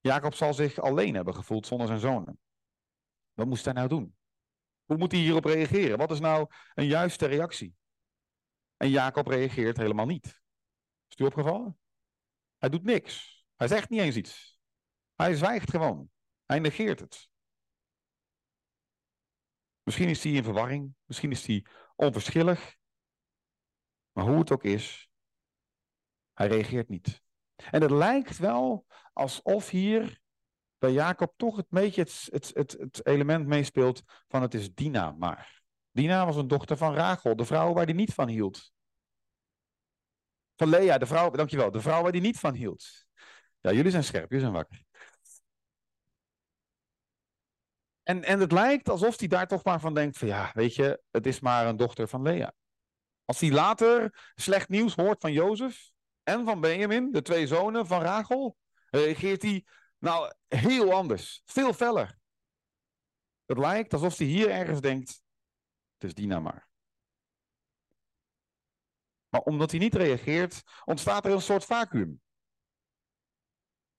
Jacob 0.00 0.34
zal 0.34 0.54
zich 0.54 0.80
alleen 0.80 1.14
hebben 1.14 1.34
gevoeld 1.34 1.66
zonder 1.66 1.86
zijn 1.86 2.00
zonen. 2.00 2.38
Wat 3.32 3.46
moest 3.46 3.64
hij 3.64 3.74
nou 3.74 3.88
doen? 3.88 4.16
Hoe 4.84 4.96
moet 4.96 5.12
hij 5.12 5.20
hierop 5.20 5.44
reageren? 5.44 5.98
Wat 5.98 6.10
is 6.10 6.20
nou 6.20 6.46
een 6.74 6.86
juiste 6.86 7.26
reactie? 7.26 7.74
En 8.76 8.90
Jacob 8.90 9.26
reageert 9.26 9.76
helemaal 9.76 10.06
niet. 10.06 10.42
Is 11.08 11.16
u 11.16 11.24
opgevallen? 11.24 11.78
Hij 12.58 12.68
doet 12.68 12.82
niks. 12.82 13.44
Hij 13.56 13.68
zegt 13.68 13.88
niet 13.88 14.00
eens 14.00 14.16
iets. 14.16 14.60
Hij 15.14 15.34
zwijgt 15.34 15.70
gewoon. 15.70 16.10
Hij 16.44 16.58
negeert 16.58 17.00
het. 17.00 17.28
Misschien 19.82 20.08
is 20.08 20.22
hij 20.24 20.32
in 20.32 20.44
verwarring. 20.44 20.94
Misschien 21.04 21.30
is 21.30 21.46
hij 21.46 21.66
onverschillig. 21.96 22.76
Maar 24.12 24.24
hoe 24.24 24.38
het 24.38 24.50
ook 24.52 24.64
is, 24.64 25.10
hij 26.32 26.46
reageert 26.46 26.88
niet. 26.88 27.22
En 27.70 27.82
het 27.82 27.90
lijkt 27.90 28.38
wel 28.38 28.86
alsof 29.12 29.70
hier 29.70 30.20
bij 30.78 30.92
Jacob 30.92 31.34
toch 31.36 31.56
het 31.56 31.68
beetje 31.68 32.00
het, 32.00 32.28
het, 32.30 32.50
het, 32.54 32.72
het 32.72 33.06
element 33.06 33.46
meespeelt 33.46 34.02
van 34.28 34.42
het 34.42 34.54
is 34.54 34.74
Dina 34.74 35.10
maar. 35.10 35.63
Dina 35.94 36.26
was 36.26 36.36
een 36.36 36.48
dochter 36.48 36.76
van 36.76 36.94
Rachel, 36.94 37.36
de 37.36 37.44
vrouw 37.44 37.72
waar 37.72 37.84
hij 37.84 37.94
niet 37.94 38.14
van 38.14 38.28
hield. 38.28 38.72
Van 40.56 40.68
Lea, 40.68 40.98
de 40.98 41.06
vrouw, 41.06 41.30
dankjewel, 41.30 41.70
de 41.70 41.80
vrouw 41.80 42.02
waar 42.02 42.10
hij 42.10 42.20
niet 42.20 42.38
van 42.38 42.54
hield. 42.54 43.06
Ja, 43.60 43.72
jullie 43.72 43.90
zijn 43.90 44.04
scherp, 44.04 44.30
jullie 44.30 44.44
zijn 44.44 44.52
wakker. 44.52 44.82
En, 48.02 48.24
en 48.24 48.40
het 48.40 48.52
lijkt 48.52 48.88
alsof 48.88 49.18
hij 49.18 49.28
daar 49.28 49.46
toch 49.46 49.64
maar 49.64 49.80
van 49.80 49.94
denkt 49.94 50.18
van 50.18 50.28
ja, 50.28 50.50
weet 50.54 50.74
je, 50.74 51.02
het 51.10 51.26
is 51.26 51.40
maar 51.40 51.66
een 51.66 51.76
dochter 51.76 52.08
van 52.08 52.22
Lea. 52.22 52.52
Als 53.24 53.40
hij 53.40 53.50
later 53.50 54.22
slecht 54.34 54.68
nieuws 54.68 54.94
hoort 54.94 55.20
van 55.20 55.32
Jozef 55.32 55.90
en 56.22 56.44
van 56.44 56.60
Benjamin, 56.60 57.12
de 57.12 57.22
twee 57.22 57.46
zonen 57.46 57.86
van 57.86 58.02
Rachel, 58.02 58.56
reageert 58.90 59.42
hij 59.42 59.64
nou 59.98 60.32
heel 60.48 60.92
anders, 60.92 61.42
veel 61.44 61.72
feller. 61.72 62.18
Het 63.46 63.58
lijkt 63.58 63.92
alsof 63.92 64.18
hij 64.18 64.26
hier 64.26 64.50
ergens 64.50 64.80
denkt, 64.80 65.23
het 66.08 66.18
is 66.18 66.24
Dina 66.24 66.40
maar. 66.40 66.68
Maar 69.28 69.40
omdat 69.40 69.70
hij 69.70 69.80
niet 69.80 69.94
reageert, 69.94 70.62
ontstaat 70.84 71.24
er 71.24 71.32
een 71.32 71.40
soort 71.40 71.64
vacuüm. 71.64 72.20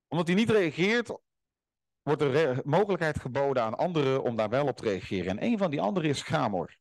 Omdat 0.07 0.27
hij 0.27 0.35
niet 0.35 0.49
reageert, 0.49 1.17
wordt 2.01 2.21
er 2.21 2.61
mogelijkheid 2.63 3.19
geboden 3.19 3.63
aan 3.63 3.77
anderen 3.77 4.23
om 4.23 4.35
daar 4.35 4.49
wel 4.49 4.67
op 4.67 4.77
te 4.77 4.83
reageren. 4.83 5.37
En 5.37 5.43
een 5.43 5.57
van 5.57 5.71
die 5.71 5.81
anderen 5.81 6.09
is 6.09 6.21
Gamor. 6.21 6.77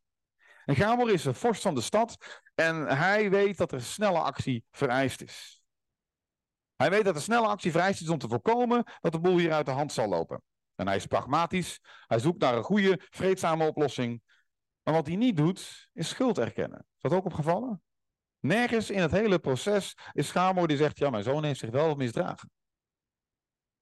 En 0.64 0.74
Gamor 0.74 1.10
is 1.10 1.24
een 1.24 1.34
vorst 1.34 1.62
van 1.62 1.74
de 1.74 1.80
stad 1.80 2.40
en 2.54 2.86
hij 2.86 3.30
weet 3.30 3.56
dat 3.56 3.72
er 3.72 3.82
snelle 3.82 4.18
actie 4.18 4.64
vereist 4.70 5.22
is. 5.22 5.62
Hij 6.76 6.90
weet 6.90 7.04
dat 7.04 7.14
er 7.14 7.22
snelle 7.22 7.46
actie 7.46 7.70
vereist 7.70 8.00
is 8.00 8.08
om 8.08 8.18
te 8.18 8.28
voorkomen 8.28 8.84
dat 9.00 9.12
de 9.12 9.20
boel 9.20 9.38
hier 9.38 9.52
uit 9.52 9.66
de 9.66 9.72
hand 9.72 9.92
zal 9.92 10.08
lopen. 10.08 10.42
En 10.74 10.86
hij 10.86 10.96
is 10.96 11.06
pragmatisch, 11.06 11.80
hij 12.06 12.18
zoekt 12.18 12.40
naar 12.40 12.56
een 12.56 12.62
goede, 12.62 13.00
vreedzame 13.10 13.66
oplossing. 13.66 14.22
Maar 14.84 14.94
wat 14.94 15.06
hij 15.06 15.16
niet 15.16 15.36
doet, 15.36 15.88
is 15.92 16.08
schuld 16.08 16.38
erkennen. 16.38 16.78
Is 16.78 17.02
dat 17.02 17.12
ook 17.12 17.24
opgevallen? 17.24 17.82
Nergens 18.38 18.90
in 18.90 19.00
het 19.00 19.10
hele 19.10 19.38
proces 19.38 19.96
is 20.12 20.30
Gamor 20.30 20.68
die 20.68 20.76
zegt, 20.76 20.98
ja, 20.98 21.10
mijn 21.10 21.22
zoon 21.22 21.44
heeft 21.44 21.60
zich 21.60 21.70
wel 21.70 21.94
misdragen. 21.94 22.50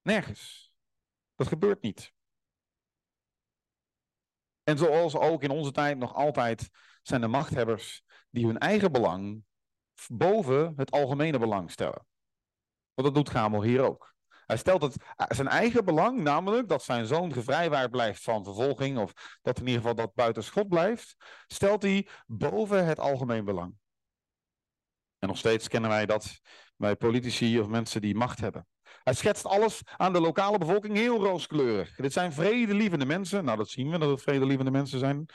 Nergens. 0.01 0.73
Dat 1.35 1.47
gebeurt 1.47 1.81
niet. 1.81 2.13
En 4.63 4.77
zoals 4.77 5.15
ook 5.15 5.43
in 5.43 5.49
onze 5.49 5.71
tijd 5.71 5.97
nog 5.97 6.13
altijd 6.13 6.69
zijn 7.01 7.21
de 7.21 7.27
machthebbers 7.27 8.03
die 8.29 8.45
hun 8.45 8.57
eigen 8.57 8.91
belang 8.91 9.43
boven 10.07 10.73
het 10.75 10.91
algemene 10.91 11.39
belang 11.39 11.71
stellen. 11.71 12.07
Want 12.93 13.07
dat 13.07 13.15
doet 13.15 13.29
Gamel 13.29 13.63
hier 13.63 13.81
ook. 13.81 14.12
Hij 14.53 14.61
stelt 14.61 14.81
het, 14.81 14.95
eh, 15.15 15.25
zijn 15.29 15.47
eigen 15.47 15.85
belang, 15.85 16.19
namelijk 16.19 16.67
dat 16.67 16.83
zijn 16.83 17.05
zoon 17.05 17.33
gevrijwaard 17.33 17.91
blijft 17.91 18.23
van 18.23 18.43
vervolging, 18.43 18.97
of 18.97 19.39
dat 19.41 19.59
in 19.59 19.65
ieder 19.65 19.81
geval 19.81 19.95
dat 19.95 20.13
buiten 20.13 20.43
schot 20.43 20.67
blijft, 20.67 21.15
stelt 21.47 21.81
hij 21.81 22.07
boven 22.27 22.85
het 22.85 22.99
algemeen 22.99 23.45
belang. 23.45 23.75
En 25.19 25.27
nog 25.27 25.37
steeds 25.37 25.67
kennen 25.67 25.89
wij 25.89 26.05
dat 26.05 26.39
bij 26.77 26.95
politici 26.95 27.59
of 27.59 27.67
mensen 27.67 28.01
die 28.01 28.15
macht 28.15 28.39
hebben. 28.39 28.67
Hij 29.03 29.13
schetst 29.13 29.45
alles 29.45 29.81
aan 29.97 30.13
de 30.13 30.21
lokale 30.21 30.57
bevolking 30.57 30.95
heel 30.95 31.23
rooskleurig. 31.23 31.95
Dit 31.95 32.13
zijn 32.13 32.33
vredelievende 32.33 33.05
mensen. 33.05 33.45
Nou, 33.45 33.57
dat 33.57 33.69
zien 33.69 33.89
we 33.89 33.97
dat 33.97 34.09
het 34.09 34.21
vredelievende 34.21 34.71
mensen 34.71 34.99
zijn. 34.99 35.25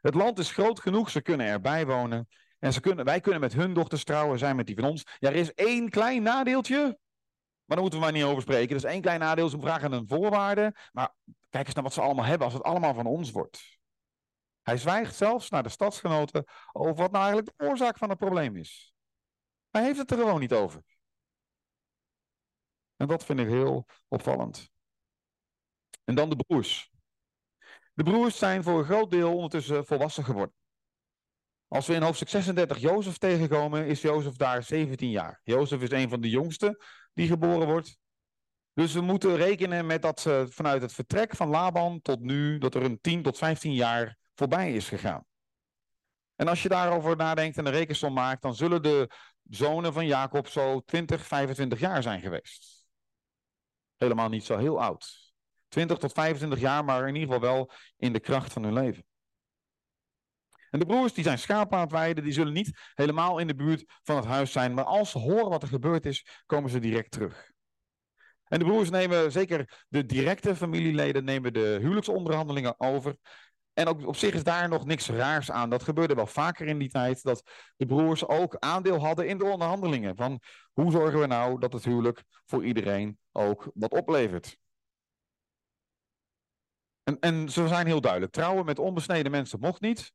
Het 0.00 0.14
land 0.14 0.38
is 0.38 0.50
groot 0.50 0.80
genoeg, 0.80 1.10
ze 1.10 1.20
kunnen 1.20 1.46
erbij 1.46 1.86
wonen. 1.86 2.28
En 2.58 2.72
ze 2.72 2.80
kunnen, 2.80 3.04
wij 3.04 3.20
kunnen 3.20 3.40
met 3.40 3.52
hun 3.52 3.74
dochters 3.74 4.04
trouwen, 4.04 4.38
zijn 4.38 4.56
met 4.56 4.66
die 4.66 4.76
van 4.76 4.84
ons. 4.84 5.04
Ja, 5.18 5.28
er 5.28 5.34
is 5.34 5.54
één 5.54 5.88
klein 5.88 6.22
nadeeltje. 6.22 6.98
Maar 7.64 7.76
daar 7.76 7.80
moeten 7.80 7.98
we 7.98 8.04
maar 8.04 8.14
niet 8.14 8.24
over 8.24 8.42
spreken. 8.42 8.76
Is 8.76 8.84
één 8.84 9.00
klein 9.00 9.20
nadeel, 9.20 9.48
ze 9.48 9.60
vragen 9.60 9.92
een 9.92 10.08
voorwaarde. 10.08 10.74
Maar 10.92 11.14
kijk 11.48 11.66
eens 11.66 11.74
naar 11.74 11.84
wat 11.84 11.92
ze 11.92 12.00
allemaal 12.00 12.24
hebben 12.24 12.44
als 12.44 12.54
het 12.54 12.62
allemaal 12.62 12.94
van 12.94 13.06
ons 13.06 13.30
wordt. 13.30 13.78
Hij 14.62 14.76
zwijgt 14.76 15.14
zelfs 15.14 15.50
naar 15.50 15.62
de 15.62 15.68
stadsgenoten 15.68 16.44
over 16.72 16.94
wat 16.94 17.10
nou 17.10 17.24
eigenlijk 17.24 17.58
de 17.58 17.64
oorzaak 17.64 17.98
van 17.98 18.08
het 18.08 18.18
probleem 18.18 18.56
is. 18.56 18.94
Hij 19.70 19.82
heeft 19.82 19.98
het 19.98 20.10
er 20.10 20.18
gewoon 20.18 20.40
niet 20.40 20.52
over. 20.52 20.82
En 22.96 23.06
dat 23.06 23.24
vind 23.24 23.40
ik 23.40 23.46
heel 23.46 23.86
opvallend. 24.08 24.70
En 26.04 26.14
dan 26.14 26.28
de 26.28 26.36
broers. 26.36 26.92
De 27.92 28.02
broers 28.02 28.38
zijn 28.38 28.62
voor 28.62 28.78
een 28.78 28.84
groot 28.84 29.10
deel 29.10 29.34
ondertussen 29.34 29.86
volwassen 29.86 30.24
geworden. 30.24 30.54
Als 31.68 31.86
we 31.86 31.94
in 31.94 32.02
hoofdstuk 32.02 32.28
36 32.28 32.78
Jozef 32.78 33.18
tegenkomen, 33.18 33.86
is 33.86 34.00
Jozef 34.00 34.36
daar 34.36 34.62
17 34.62 35.10
jaar. 35.10 35.40
Jozef 35.42 35.82
is 35.82 35.90
een 35.90 36.08
van 36.08 36.20
de 36.20 36.28
jongsten 36.28 36.76
die 37.12 37.28
geboren 37.28 37.66
wordt. 37.66 37.98
Dus 38.72 38.92
we 38.92 39.00
moeten 39.00 39.36
rekenen 39.36 39.86
met 39.86 40.02
dat 40.02 40.20
ze 40.20 40.46
vanuit 40.50 40.82
het 40.82 40.92
vertrek 40.92 41.36
van 41.36 41.48
Laban 41.48 42.00
tot 42.02 42.20
nu, 42.20 42.58
dat 42.58 42.74
er 42.74 42.82
een 42.82 43.00
10 43.00 43.22
tot 43.22 43.38
15 43.38 43.74
jaar 43.74 44.16
voorbij 44.34 44.72
is 44.74 44.88
gegaan. 44.88 45.24
En 46.36 46.48
als 46.48 46.62
je 46.62 46.68
daarover 46.68 47.16
nadenkt 47.16 47.58
en 47.58 47.66
een 47.66 47.72
rekensom 47.72 48.12
maakt, 48.12 48.42
dan 48.42 48.54
zullen 48.54 48.82
de 48.82 49.10
zonen 49.42 49.92
van 49.92 50.06
Jacob 50.06 50.48
zo 50.48 50.80
20, 50.80 51.26
25 51.26 51.80
jaar 51.80 52.02
zijn 52.02 52.20
geweest. 52.20 52.86
Helemaal 53.96 54.28
niet 54.28 54.44
zo 54.44 54.56
heel 54.56 54.80
oud. 54.82 55.32
20 55.68 55.98
tot 55.98 56.12
25 56.12 56.60
jaar, 56.60 56.84
maar 56.84 57.08
in 57.08 57.14
ieder 57.14 57.34
geval 57.34 57.54
wel 57.54 57.70
in 57.96 58.12
de 58.12 58.20
kracht 58.20 58.52
van 58.52 58.62
hun 58.62 58.72
leven. 58.72 59.04
En 60.74 60.80
de 60.80 60.86
broers 60.86 61.12
die 61.12 61.24
zijn 61.24 61.38
schapen 61.38 61.76
aan 61.76 61.82
het 61.82 61.92
weiden, 61.92 62.24
die 62.24 62.32
zullen 62.32 62.52
niet 62.52 62.78
helemaal 62.94 63.38
in 63.38 63.46
de 63.46 63.54
buurt 63.54 63.84
van 64.02 64.16
het 64.16 64.24
huis 64.24 64.52
zijn, 64.52 64.74
maar 64.74 64.84
als 64.84 65.10
ze 65.10 65.18
horen 65.18 65.48
wat 65.48 65.62
er 65.62 65.68
gebeurd 65.68 66.06
is, 66.06 66.42
komen 66.46 66.70
ze 66.70 66.78
direct 66.78 67.10
terug. 67.10 67.50
En 68.44 68.58
de 68.58 68.64
broers 68.64 68.90
nemen, 68.90 69.32
zeker 69.32 69.84
de 69.88 70.06
directe 70.06 70.56
familieleden, 70.56 71.24
nemen 71.24 71.52
de 71.52 71.78
huwelijksonderhandelingen 71.80 72.80
over. 72.80 73.16
En 73.72 73.86
ook 73.86 74.06
op 74.06 74.16
zich 74.16 74.34
is 74.34 74.44
daar 74.44 74.68
nog 74.68 74.84
niks 74.84 75.08
raars 75.08 75.50
aan. 75.50 75.70
Dat 75.70 75.82
gebeurde 75.82 76.14
wel 76.14 76.26
vaker 76.26 76.66
in 76.66 76.78
die 76.78 76.90
tijd, 76.90 77.22
dat 77.22 77.42
de 77.76 77.86
broers 77.86 78.26
ook 78.26 78.56
aandeel 78.58 78.98
hadden 78.98 79.28
in 79.28 79.38
de 79.38 79.44
onderhandelingen. 79.44 80.16
Van 80.16 80.40
hoe 80.72 80.90
zorgen 80.90 81.20
we 81.20 81.26
nou 81.26 81.58
dat 81.58 81.72
het 81.72 81.84
huwelijk 81.84 82.22
voor 82.44 82.64
iedereen 82.64 83.18
ook 83.32 83.70
wat 83.74 83.92
oplevert. 83.92 84.58
En, 87.02 87.18
en 87.20 87.48
ze 87.48 87.68
zijn 87.68 87.86
heel 87.86 88.00
duidelijk. 88.00 88.32
Trouwen 88.32 88.64
met 88.64 88.78
onbesneden 88.78 89.30
mensen 89.30 89.60
mocht 89.60 89.80
niet. 89.80 90.12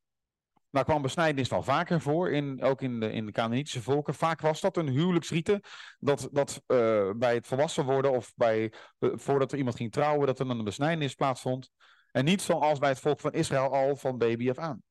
Daar 0.71 0.83
kwam 0.83 1.01
besnijdenis 1.01 1.49
wel 1.49 1.63
vaker 1.63 2.01
voor, 2.01 2.31
in, 2.31 2.61
ook 2.61 2.81
in 2.81 2.99
de, 2.99 3.11
in 3.11 3.25
de 3.25 3.31
Canaanitische 3.31 3.81
volken. 3.81 4.13
Vaak 4.13 4.41
was 4.41 4.61
dat 4.61 4.77
een 4.77 4.87
huwelijksrieten, 4.87 5.61
dat, 5.99 6.29
dat 6.31 6.61
uh, 6.67 7.11
bij 7.15 7.33
het 7.33 7.47
volwassen 7.47 7.85
worden 7.85 8.11
of 8.11 8.33
bij, 8.35 8.73
uh, 8.99 9.11
voordat 9.15 9.51
er 9.51 9.57
iemand 9.57 9.75
ging 9.75 9.91
trouwen, 9.91 10.27
dat 10.27 10.39
er 10.39 10.47
dan 10.47 10.57
een 10.57 10.65
besnijdenis 10.65 11.15
plaatsvond. 11.15 11.71
En 12.11 12.25
niet 12.25 12.41
zoals 12.41 12.79
bij 12.79 12.89
het 12.89 12.99
volk 12.99 13.19
van 13.19 13.31
Israël 13.31 13.73
al 13.73 13.95
van 13.95 14.17
baby 14.17 14.49
af 14.49 14.57
aan. 14.57 14.83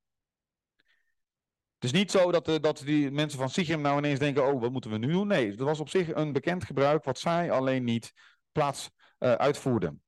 Het 1.74 1.84
is 1.84 1.98
niet 1.98 2.10
zo 2.10 2.32
dat, 2.32 2.44
de, 2.44 2.60
dat 2.60 2.78
die 2.84 3.10
mensen 3.10 3.38
van 3.38 3.50
Sichem 3.50 3.80
nou 3.80 3.98
ineens 3.98 4.18
denken, 4.18 4.46
oh, 4.46 4.60
wat 4.60 4.72
moeten 4.72 4.90
we 4.90 4.98
nu 4.98 5.12
doen? 5.12 5.26
Nee, 5.26 5.54
dat 5.54 5.66
was 5.66 5.80
op 5.80 5.88
zich 5.88 6.14
een 6.14 6.32
bekend 6.32 6.64
gebruik 6.64 7.04
wat 7.04 7.18
zij 7.18 7.50
alleen 7.50 7.84
niet 7.84 8.12
plaats 8.52 8.90
uh, 9.18 9.32
uitvoerden. 9.32 10.02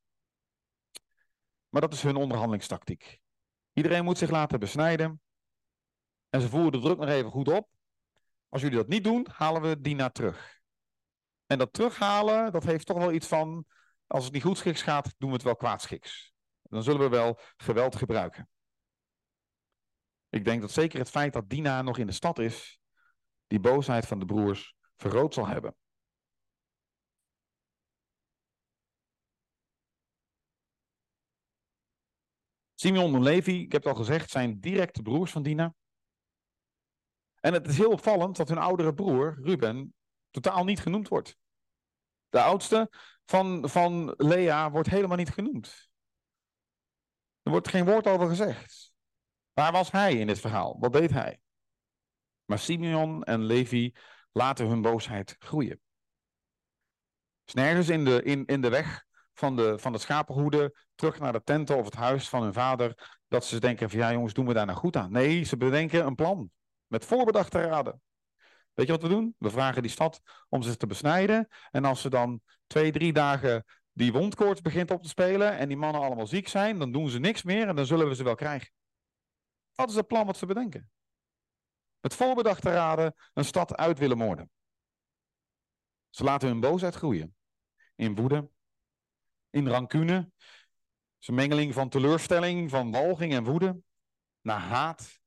Maar 1.69 1.81
dat 1.81 1.93
is 1.93 2.03
hun 2.03 2.17
onderhandelingstactiek. 2.17 3.19
Iedereen 3.73 4.05
moet 4.05 4.19
zich 4.19 4.31
laten 4.31 4.61
besnijden. 4.61 5.21
En 6.31 6.41
ze 6.41 6.49
voeren 6.49 6.73
de 6.73 6.81
druk 6.81 6.99
nog 6.99 7.09
even 7.09 7.31
goed 7.31 7.49
op. 7.49 7.69
Als 8.49 8.63
jullie 8.63 8.77
dat 8.77 8.89
niet 8.89 9.05
doen, 9.05 9.27
halen 9.33 9.63
we 9.63 9.81
Dina 9.81 10.11
terug. 10.11 10.61
En 11.47 11.59
dat 11.59 11.73
terughalen, 11.73 12.53
dat 12.53 12.65
heeft 12.65 12.87
toch 12.87 12.99
wel 12.99 13.13
iets 13.13 13.27
van, 13.27 13.65
als 14.07 14.25
het 14.25 14.33
niet 14.33 14.43
goed 14.43 14.59
schiks 14.59 14.83
gaat, 14.83 15.15
doen 15.19 15.29
we 15.29 15.35
het 15.35 15.45
wel 15.45 15.57
kwaadschiks. 15.57 16.33
Dan 16.63 16.83
zullen 16.83 17.01
we 17.01 17.09
wel 17.09 17.39
geweld 17.57 17.97
gebruiken. 17.97 18.49
Ik 20.29 20.45
denk 20.45 20.61
dat 20.61 20.71
zeker 20.71 20.99
het 20.99 21.11
feit 21.11 21.33
dat 21.33 21.49
Dina 21.49 21.83
nog 21.83 21.99
in 21.99 22.07
de 22.07 22.13
stad 22.13 22.39
is, 22.39 22.81
die 23.47 23.61
boosheid 23.61 24.07
van 24.07 24.19
de 24.19 24.25
broers 24.25 24.75
vergroot 24.97 25.35
zal 25.35 25.47
hebben. 25.47 25.77
Simeon 32.75 33.15
en 33.15 33.23
Levi, 33.23 33.61
ik 33.61 33.73
heb 33.73 33.85
het 33.85 33.93
al 33.93 33.99
gezegd, 33.99 34.31
zijn 34.31 34.61
directe 34.61 35.03
broers 35.03 35.31
van 35.31 35.43
Dina. 35.43 35.75
En 37.41 37.53
het 37.53 37.67
is 37.67 37.77
heel 37.77 37.91
opvallend 37.91 38.37
dat 38.37 38.49
hun 38.49 38.59
oudere 38.59 38.95
broer, 38.95 39.39
Ruben, 39.43 39.95
totaal 40.31 40.65
niet 40.65 40.81
genoemd 40.81 41.09
wordt. 41.09 41.37
De 42.29 42.41
oudste 42.41 42.91
van, 43.25 43.69
van 43.69 44.15
Lea 44.17 44.71
wordt 44.71 44.89
helemaal 44.89 45.17
niet 45.17 45.31
genoemd. 45.31 45.89
Er 47.43 47.51
wordt 47.51 47.69
geen 47.69 47.85
woord 47.85 48.07
over 48.07 48.29
gezegd. 48.29 48.93
Waar 49.53 49.73
was 49.73 49.91
hij 49.91 50.15
in 50.15 50.27
dit 50.27 50.41
verhaal? 50.41 50.77
Wat 50.79 50.93
deed 50.93 51.11
hij? 51.11 51.41
Maar 52.45 52.59
Simeon 52.59 53.23
en 53.23 53.45
Levi 53.45 53.95
laten 54.33 54.67
hun 54.67 54.83
boosheid 54.83 55.37
groeien. 55.39 55.81
Dus 57.45 57.55
nergens 57.55 57.89
in 57.89 58.05
de, 58.05 58.23
in, 58.23 58.47
in 58.47 58.61
de 58.61 58.69
weg 58.69 59.05
van 59.35 59.57
de, 59.57 59.79
van 59.79 59.93
de 59.93 59.99
schapenhoede 59.99 60.87
terug 60.95 61.19
naar 61.19 61.33
de 61.33 61.43
tenten 61.43 61.77
of 61.77 61.85
het 61.85 61.95
huis 61.95 62.29
van 62.29 62.43
hun 62.43 62.53
vader, 62.53 63.19
dat 63.29 63.45
ze 63.45 63.61
denken 63.61 63.91
van 63.91 63.99
ja 63.99 64.13
jongens, 64.13 64.33
doen 64.35 64.47
we 64.47 64.55
daar 64.55 64.67
nou 64.67 64.79
goed 64.79 64.97
aan? 64.97 65.13
Nee, 65.13 65.43
ze 65.43 65.57
bedenken 65.57 66.07
een 66.07 66.15
plan. 66.15 66.51
Met 66.91 67.05
voorbedachte 67.05 67.61
raden. 67.61 68.03
Weet 68.75 68.87
je 68.87 68.93
wat 68.93 69.03
we 69.03 69.09
doen? 69.09 69.35
We 69.39 69.51
vragen 69.51 69.83
die 69.83 69.91
stad 69.91 70.21
om 70.49 70.63
zich 70.63 70.77
te 70.77 70.87
besnijden. 70.87 71.49
En 71.71 71.85
als 71.85 72.01
ze 72.01 72.11
dan 72.11 72.41
twee, 72.67 72.93
drie 72.93 73.13
dagen 73.13 73.65
die 73.93 74.13
wondkoorts 74.13 74.61
begint 74.61 74.91
op 74.91 75.03
te 75.03 75.09
spelen 75.09 75.57
en 75.57 75.69
die 75.69 75.77
mannen 75.77 76.03
allemaal 76.03 76.27
ziek 76.27 76.49
zijn, 76.49 76.79
dan 76.79 76.93
doen 76.93 77.09
ze 77.09 77.19
niks 77.19 77.43
meer 77.43 77.69
en 77.69 77.77
dan 77.77 77.87
zullen 77.87 78.09
we 78.09 78.15
ze 78.15 78.25
wel 78.25 78.35
krijgen. 78.35 78.71
Dat 79.75 79.89
is 79.89 79.95
het 79.95 80.07
plan 80.07 80.27
wat 80.27 80.37
ze 80.37 80.47
bedenken. 80.47 80.91
Met 82.01 82.15
voorbedachte 82.15 82.71
raden 82.71 83.15
een 83.35 83.45
stad 83.45 83.77
uit 83.77 83.99
willen 83.99 84.19
moorden. 84.19 84.51
Ze 86.09 86.25
laten 86.25 86.49
hun 86.49 86.61
boosheid 86.61 86.95
groeien. 86.95 87.37
In 87.95 88.15
woede, 88.15 88.51
in 89.51 89.69
rancune. 89.69 90.31
Is 91.21 91.29
een 91.29 91.35
mengeling 91.35 91.75
van 91.75 91.89
teleurstelling, 91.89 92.71
van 92.71 92.91
walging 92.91 93.33
en 93.33 93.45
woede, 93.45 93.83
naar 94.41 94.61
haat, 94.61 95.21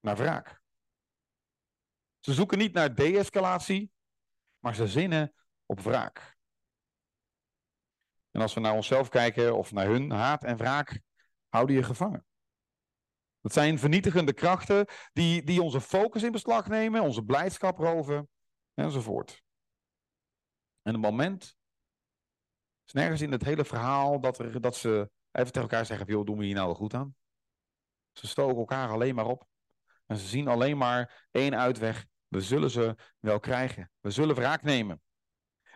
naar 0.00 0.16
wraak. 0.16 0.59
Ze 2.20 2.32
zoeken 2.32 2.58
niet 2.58 2.72
naar 2.72 2.94
de-escalatie, 2.94 3.92
maar 4.58 4.74
ze 4.74 4.88
zinnen 4.88 5.34
op 5.66 5.80
wraak. 5.80 6.38
En 8.30 8.40
als 8.40 8.54
we 8.54 8.60
naar 8.60 8.74
onszelf 8.74 9.08
kijken 9.08 9.56
of 9.56 9.72
naar 9.72 9.86
hun, 9.86 10.10
haat 10.10 10.44
en 10.44 10.56
wraak 10.56 11.00
houden 11.48 11.76
je 11.76 11.82
gevangen. 11.82 12.24
Dat 13.40 13.52
zijn 13.52 13.78
vernietigende 13.78 14.32
krachten 14.32 14.86
die, 15.12 15.42
die 15.42 15.62
onze 15.62 15.80
focus 15.80 16.22
in 16.22 16.32
beslag 16.32 16.68
nemen, 16.68 17.02
onze 17.02 17.24
blijdschap 17.24 17.78
roven 17.78 18.28
enzovoort. 18.74 19.42
En 20.82 20.94
een 20.94 21.00
moment 21.00 21.56
is 22.86 22.92
nergens 22.92 23.20
in 23.20 23.32
het 23.32 23.44
hele 23.44 23.64
verhaal 23.64 24.20
dat, 24.20 24.38
er, 24.38 24.60
dat 24.60 24.76
ze 24.76 25.10
even 25.30 25.52
tegen 25.52 25.68
elkaar 25.68 25.86
zeggen: 25.86 26.06
joh, 26.06 26.26
doen 26.26 26.38
we 26.38 26.44
hier 26.44 26.54
nou 26.54 26.74
goed 26.74 26.94
aan? 26.94 27.14
Ze 28.12 28.26
stoken 28.26 28.56
elkaar 28.56 28.90
alleen 28.90 29.14
maar 29.14 29.26
op. 29.26 29.49
En 30.10 30.16
ze 30.16 30.26
zien 30.26 30.48
alleen 30.48 30.78
maar 30.78 31.26
één 31.30 31.56
uitweg. 31.56 32.06
We 32.28 32.40
zullen 32.40 32.70
ze 32.70 32.96
wel 33.18 33.40
krijgen. 33.40 33.90
We 34.00 34.10
zullen 34.10 34.34
wraak 34.34 34.62
nemen. 34.62 35.02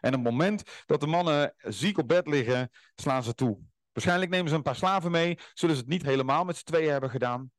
En 0.01 0.14
op 0.14 0.25
het 0.25 0.33
moment 0.33 0.62
dat 0.87 1.01
de 1.01 1.07
mannen 1.07 1.55
ziek 1.57 1.99
op 1.99 2.09
bed 2.09 2.27
liggen, 2.27 2.70
slaan 2.94 3.23
ze 3.23 3.35
toe. 3.35 3.59
Waarschijnlijk 3.92 4.31
nemen 4.31 4.49
ze 4.49 4.55
een 4.55 4.62
paar 4.62 4.77
slaven 4.77 5.11
mee. 5.11 5.38
Zullen 5.53 5.75
ze 5.75 5.81
het 5.81 5.90
niet 5.90 6.03
helemaal 6.03 6.44
met 6.44 6.57
z'n 6.57 6.64
tweeën 6.64 6.90
hebben 6.90 7.11
gedaan. 7.11 7.51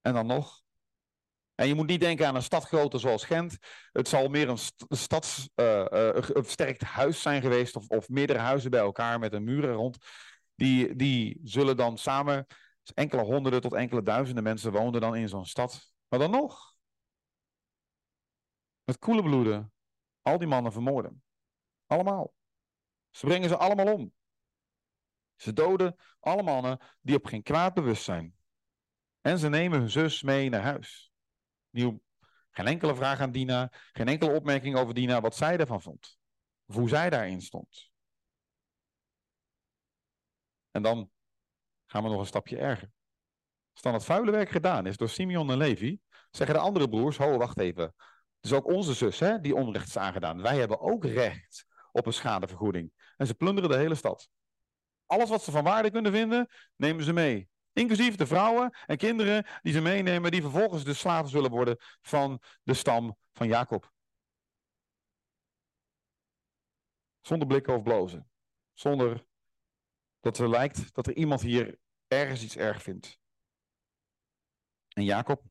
En 0.00 0.14
dan 0.14 0.26
nog. 0.26 0.62
En 1.54 1.66
je 1.66 1.74
moet 1.74 1.86
niet 1.86 2.00
denken 2.00 2.26
aan 2.26 2.34
een 2.34 2.42
stad 2.42 2.90
zoals 2.90 3.24
Gent. 3.24 3.56
Het 3.92 4.08
zal 4.08 4.28
meer 4.28 4.48
een, 4.48 4.58
stads, 4.88 5.48
uh, 5.54 5.84
uh, 5.92 6.10
versterkt 6.18 6.82
huis 6.82 7.22
zijn 7.22 7.42
geweest. 7.42 7.76
Of, 7.76 7.88
of 7.88 8.08
meerdere 8.08 8.38
huizen 8.38 8.70
bij 8.70 8.80
elkaar 8.80 9.18
met 9.18 9.32
een 9.32 9.44
muur 9.44 9.64
er 9.64 9.72
rond. 9.72 9.96
Die, 10.54 10.96
die 10.96 11.40
zullen 11.42 11.76
dan 11.76 11.98
samen 11.98 12.46
enkele 12.94 13.22
honderden 13.22 13.60
tot 13.60 13.72
enkele 13.72 14.02
duizenden 14.02 14.42
mensen 14.42 14.72
woonden 14.72 15.00
dan 15.00 15.16
in 15.16 15.28
zo'n 15.28 15.46
stad. 15.46 15.92
Maar 16.08 16.18
dan 16.18 16.30
nog. 16.30 16.74
Met 18.84 18.98
koele 18.98 19.22
bloeden. 19.22 19.72
Al 20.22 20.38
die 20.38 20.48
mannen 20.48 20.72
vermoorden. 20.72 21.22
Allemaal. 21.86 22.34
Ze 23.10 23.26
brengen 23.26 23.48
ze 23.48 23.56
allemaal 23.56 23.94
om. 23.94 24.12
Ze 25.36 25.52
doden 25.52 25.96
alle 26.20 26.42
mannen 26.42 26.78
die 27.00 27.16
op 27.16 27.24
geen 27.24 27.42
kwaad 27.42 27.74
bewust 27.74 28.02
zijn. 28.02 28.36
En 29.20 29.38
ze 29.38 29.48
nemen 29.48 29.78
hun 29.78 29.90
zus 29.90 30.22
mee 30.22 30.48
naar 30.48 30.62
huis. 30.62 31.12
Nieuw. 31.70 32.00
Geen 32.50 32.66
enkele 32.66 32.94
vraag 32.94 33.20
aan 33.20 33.32
Dina, 33.32 33.72
geen 33.92 34.08
enkele 34.08 34.34
opmerking 34.34 34.76
over 34.76 34.94
Dina 34.94 35.20
wat 35.20 35.36
zij 35.36 35.58
ervan 35.58 35.82
vond. 35.82 36.18
Of 36.66 36.74
hoe 36.74 36.88
zij 36.88 37.10
daarin 37.10 37.40
stond. 37.40 37.90
En 40.70 40.82
dan 40.82 41.10
gaan 41.90 42.02
we 42.02 42.08
nog 42.08 42.20
een 42.20 42.26
stapje 42.26 42.58
erger. 42.58 42.90
Als 43.72 43.82
dan 43.82 43.92
het 43.94 44.04
vuile 44.04 44.30
werk 44.30 44.50
gedaan 44.50 44.86
is 44.86 44.96
door 44.96 45.08
Simeon 45.08 45.50
en 45.50 45.56
Levi, 45.56 46.00
zeggen 46.30 46.54
de 46.54 46.62
andere 46.62 46.88
broers, 46.88 47.16
ho, 47.16 47.36
wacht 47.36 47.58
even. 47.58 47.84
Het 48.40 48.50
is 48.50 48.52
ook 48.52 48.66
onze 48.66 48.94
zus 48.94 49.18
hè, 49.18 49.40
die 49.40 49.54
onrecht 49.54 49.86
is 49.86 49.96
aangedaan. 49.96 50.42
Wij 50.42 50.58
hebben 50.58 50.80
ook 50.80 51.04
recht 51.04 51.66
op 51.92 52.06
een 52.06 52.12
schadevergoeding. 52.12 52.92
En 53.16 53.26
ze 53.26 53.34
plunderen 53.34 53.70
de 53.70 53.76
hele 53.76 53.94
stad. 53.94 54.28
Alles 55.06 55.28
wat 55.28 55.42
ze 55.42 55.50
van 55.50 55.64
waarde 55.64 55.90
kunnen 55.90 56.12
vinden, 56.12 56.48
nemen 56.76 57.04
ze 57.04 57.12
mee. 57.12 57.48
Inclusief 57.72 58.16
de 58.16 58.26
vrouwen 58.26 58.76
en 58.86 58.96
kinderen 58.96 59.46
die 59.62 59.72
ze 59.72 59.80
meenemen, 59.80 60.30
die 60.30 60.42
vervolgens 60.42 60.84
de 60.84 60.94
slaven 60.94 61.30
zullen 61.30 61.50
worden 61.50 61.76
van 62.02 62.40
de 62.62 62.74
stam 62.74 63.16
van 63.32 63.46
Jacob. 63.46 63.92
Zonder 67.20 67.46
blikken 67.46 67.74
of 67.74 67.82
blozen. 67.82 68.30
Zonder 68.72 69.28
dat 70.20 70.38
er 70.38 70.48
lijkt 70.48 70.94
dat 70.94 71.06
er 71.06 71.16
iemand 71.16 71.40
hier 71.40 71.78
ergens 72.06 72.42
iets 72.42 72.56
erg 72.56 72.82
vindt. 72.82 73.18
En 74.88 75.04
Jacob? 75.04 75.42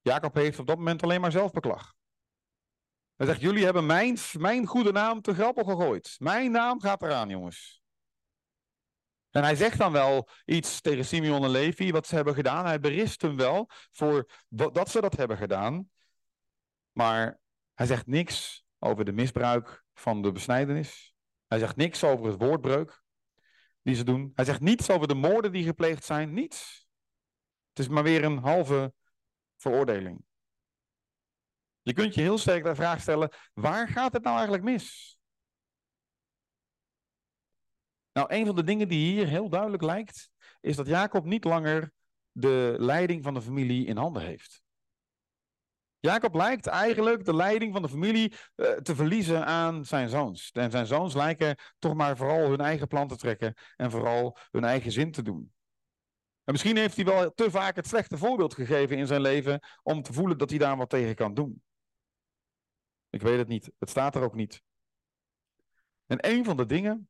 Jacob 0.00 0.34
heeft 0.34 0.58
op 0.58 0.66
dat 0.66 0.76
moment 0.76 1.02
alleen 1.02 1.20
maar 1.20 1.32
zelfbeklag. 1.32 1.94
Hij 3.16 3.26
zegt, 3.26 3.40
jullie 3.40 3.64
hebben 3.64 3.86
mijn, 3.86 4.16
mijn 4.38 4.66
goede 4.66 4.92
naam 4.92 5.20
te 5.20 5.34
grappel 5.34 5.64
gegooid. 5.64 6.16
Mijn 6.18 6.50
naam 6.50 6.80
gaat 6.80 7.02
eraan, 7.02 7.28
jongens. 7.28 7.82
En 9.30 9.42
hij 9.42 9.54
zegt 9.54 9.78
dan 9.78 9.92
wel 9.92 10.28
iets 10.44 10.80
tegen 10.80 11.04
Simeon 11.04 11.44
en 11.44 11.50
Levi, 11.50 11.92
wat 11.92 12.06
ze 12.06 12.14
hebben 12.14 12.34
gedaan. 12.34 12.66
Hij 12.66 12.80
berist 12.80 13.22
hem 13.22 13.36
wel 13.36 13.70
voor 13.90 14.30
dat 14.48 14.88
ze 14.88 15.00
dat 15.00 15.16
hebben 15.16 15.36
gedaan. 15.36 15.90
Maar 16.92 17.40
hij 17.74 17.86
zegt 17.86 18.06
niks 18.06 18.64
over 18.78 19.04
de 19.04 19.12
misbruik 19.12 19.84
van 19.94 20.22
de 20.22 20.32
besnijdenis. 20.32 21.15
Hij 21.56 21.64
zegt 21.64 21.76
niks 21.76 22.04
over 22.04 22.26
het 22.26 22.40
woordbreuk 22.40 23.02
die 23.82 23.94
ze 23.94 24.04
doen. 24.04 24.32
Hij 24.34 24.44
zegt 24.44 24.60
niets 24.60 24.90
over 24.90 25.08
de 25.08 25.14
moorden 25.14 25.52
die 25.52 25.64
gepleegd 25.64 26.04
zijn. 26.04 26.32
Niets. 26.32 26.88
Het 27.68 27.78
is 27.78 27.88
maar 27.88 28.02
weer 28.02 28.24
een 28.24 28.38
halve 28.38 28.94
veroordeling. 29.56 30.24
Je 31.82 31.92
kunt 31.92 32.14
je 32.14 32.20
heel 32.20 32.38
sterk 32.38 32.64
de 32.64 32.74
vraag 32.74 33.00
stellen: 33.00 33.30
waar 33.54 33.88
gaat 33.88 34.12
het 34.12 34.22
nou 34.22 34.34
eigenlijk 34.34 34.64
mis? 34.64 35.18
Nou, 38.12 38.34
een 38.34 38.46
van 38.46 38.54
de 38.56 38.64
dingen 38.64 38.88
die 38.88 39.12
hier 39.12 39.26
heel 39.26 39.48
duidelijk 39.48 39.82
lijkt, 39.82 40.30
is 40.60 40.76
dat 40.76 40.86
Jacob 40.86 41.24
niet 41.24 41.44
langer 41.44 41.92
de 42.32 42.74
leiding 42.78 43.22
van 43.22 43.34
de 43.34 43.42
familie 43.42 43.86
in 43.86 43.96
handen 43.96 44.22
heeft. 44.22 44.65
Jacob 46.06 46.34
lijkt 46.34 46.66
eigenlijk 46.66 47.24
de 47.24 47.34
leiding 47.34 47.72
van 47.72 47.82
de 47.82 47.88
familie 47.88 48.32
uh, 48.56 48.70
te 48.70 48.94
verliezen 48.94 49.46
aan 49.46 49.84
zijn 49.84 50.08
zoons. 50.08 50.50
En 50.50 50.70
zijn 50.70 50.86
zoons 50.86 51.14
lijken 51.14 51.56
toch 51.78 51.94
maar 51.94 52.16
vooral 52.16 52.48
hun 52.48 52.60
eigen 52.60 52.86
plan 52.86 53.08
te 53.08 53.16
trekken 53.16 53.54
en 53.76 53.90
vooral 53.90 54.36
hun 54.50 54.64
eigen 54.64 54.92
zin 54.92 55.12
te 55.12 55.22
doen. 55.22 55.54
En 56.44 56.52
misschien 56.52 56.76
heeft 56.76 56.96
hij 56.96 57.04
wel 57.04 57.34
te 57.34 57.50
vaak 57.50 57.76
het 57.76 57.86
slechte 57.86 58.18
voorbeeld 58.18 58.54
gegeven 58.54 58.96
in 58.96 59.06
zijn 59.06 59.20
leven 59.20 59.60
om 59.82 60.02
te 60.02 60.12
voelen 60.12 60.38
dat 60.38 60.50
hij 60.50 60.58
daar 60.58 60.76
wat 60.76 60.90
tegen 60.90 61.14
kan 61.14 61.34
doen. 61.34 61.62
Ik 63.10 63.22
weet 63.22 63.38
het 63.38 63.48
niet, 63.48 63.70
het 63.78 63.90
staat 63.90 64.14
er 64.14 64.22
ook 64.22 64.34
niet. 64.34 64.62
En 66.06 66.30
een 66.30 66.44
van 66.44 66.56
de 66.56 66.66
dingen 66.66 67.08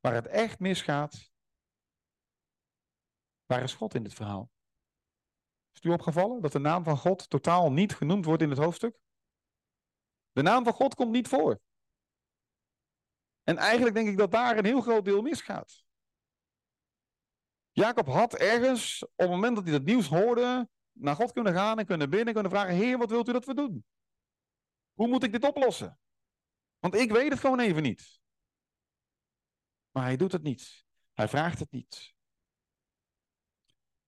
waar 0.00 0.14
het 0.14 0.26
echt 0.26 0.58
misgaat, 0.58 1.30
waar 3.46 3.62
is 3.62 3.74
God 3.74 3.94
in 3.94 4.02
dit 4.02 4.14
verhaal? 4.14 4.50
Is 5.76 5.82
het 5.82 5.90
u 5.90 5.94
opgevallen 5.94 6.40
dat 6.40 6.52
de 6.52 6.58
naam 6.58 6.84
van 6.84 6.96
God 6.96 7.30
totaal 7.30 7.72
niet 7.72 7.94
genoemd 7.94 8.24
wordt 8.24 8.42
in 8.42 8.50
het 8.50 8.58
hoofdstuk? 8.58 8.98
De 10.32 10.42
naam 10.42 10.64
van 10.64 10.72
God 10.72 10.94
komt 10.94 11.10
niet 11.10 11.28
voor. 11.28 11.60
En 13.42 13.56
eigenlijk 13.56 13.94
denk 13.94 14.08
ik 14.08 14.16
dat 14.16 14.30
daar 14.30 14.58
een 14.58 14.64
heel 14.64 14.80
groot 14.80 15.04
deel 15.04 15.22
misgaat. 15.22 15.84
Jacob 17.70 18.06
had 18.06 18.34
ergens, 18.34 19.02
op 19.02 19.12
het 19.16 19.28
moment 19.28 19.56
dat 19.56 19.64
hij 19.64 19.72
dat 19.72 19.84
nieuws 19.84 20.08
hoorde, 20.08 20.68
naar 20.92 21.14
God 21.14 21.32
kunnen 21.32 21.52
gaan 21.52 21.78
en 21.78 21.86
kunnen 21.86 22.10
binnen, 22.10 22.34
kunnen 22.34 22.52
vragen: 22.52 22.74
Heer, 22.74 22.98
wat 22.98 23.10
wilt 23.10 23.28
u 23.28 23.32
dat 23.32 23.44
we 23.44 23.54
doen? 23.54 23.84
Hoe 24.92 25.08
moet 25.08 25.22
ik 25.22 25.32
dit 25.32 25.44
oplossen? 25.44 25.98
Want 26.78 26.94
ik 26.94 27.10
weet 27.10 27.30
het 27.30 27.40
gewoon 27.40 27.60
even 27.60 27.82
niet. 27.82 28.20
Maar 29.90 30.04
hij 30.04 30.16
doet 30.16 30.32
het 30.32 30.42
niet. 30.42 30.86
Hij 31.12 31.28
vraagt 31.28 31.58
het 31.58 31.70
niet. 31.70 32.15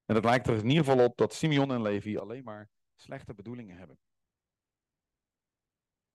En 0.09 0.15
het 0.15 0.25
lijkt 0.25 0.47
er 0.47 0.57
in 0.57 0.69
ieder 0.69 0.85
geval 0.85 1.05
op 1.05 1.17
dat 1.17 1.35
Simeon 1.35 1.73
en 1.73 1.83
Levi 1.83 2.19
alleen 2.19 2.45
maar 2.45 2.71
slechte 2.95 3.35
bedoelingen 3.35 3.77
hebben. 3.77 3.99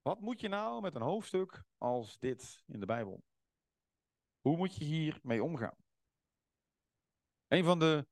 Wat 0.01 0.19
moet 0.19 0.41
je 0.41 0.47
nou 0.47 0.82
met 0.82 0.95
een 0.95 1.01
hoofdstuk 1.01 1.63
als 1.77 2.19
dit 2.19 2.63
in 2.67 2.79
de 2.79 2.86
Bijbel? 2.86 3.23
Hoe 4.41 4.58
moet 4.58 4.75
je 4.75 4.84
hiermee 4.84 5.43
omgaan? 5.43 5.75
Een 7.47 7.63
van 7.63 7.79
de 7.79 8.08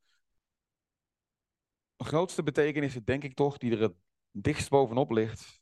grootste 1.98 2.44
betekenissen, 2.44 3.04
denk 3.04 3.24
ik 3.24 3.36
toch, 3.36 3.58
die 3.58 3.72
er 3.72 3.82
het 3.82 3.96
dichtst 4.32 4.70
bovenop 4.70 5.12
ligt, 5.12 5.62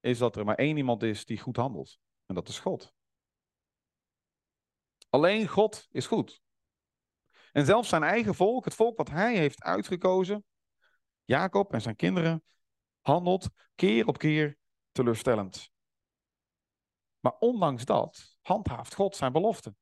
is 0.00 0.18
dat 0.18 0.36
er 0.36 0.44
maar 0.44 0.56
één 0.56 0.76
iemand 0.76 1.02
is 1.02 1.24
die 1.24 1.38
goed 1.38 1.56
handelt. 1.56 1.98
En 2.24 2.34
dat 2.34 2.48
is 2.48 2.58
God. 2.58 2.94
Alleen 5.08 5.48
God 5.48 5.86
is 5.90 6.06
goed. 6.06 6.44
En 7.56 7.64
zelfs 7.64 7.88
zijn 7.88 8.02
eigen 8.02 8.34
volk, 8.34 8.64
het 8.64 8.74
volk 8.74 8.96
wat 8.96 9.10
hij 9.10 9.36
heeft 9.36 9.62
uitgekozen, 9.62 10.44
Jacob 11.24 11.72
en 11.72 11.80
zijn 11.80 11.96
kinderen, 11.96 12.44
handelt 13.00 13.48
keer 13.74 14.06
op 14.06 14.18
keer 14.18 14.56
teleurstellend. 14.92 15.70
Maar 17.20 17.32
ondanks 17.38 17.84
dat 17.84 18.38
handhaaft 18.42 18.94
God 18.94 19.16
zijn 19.16 19.32
belofte. 19.32 19.74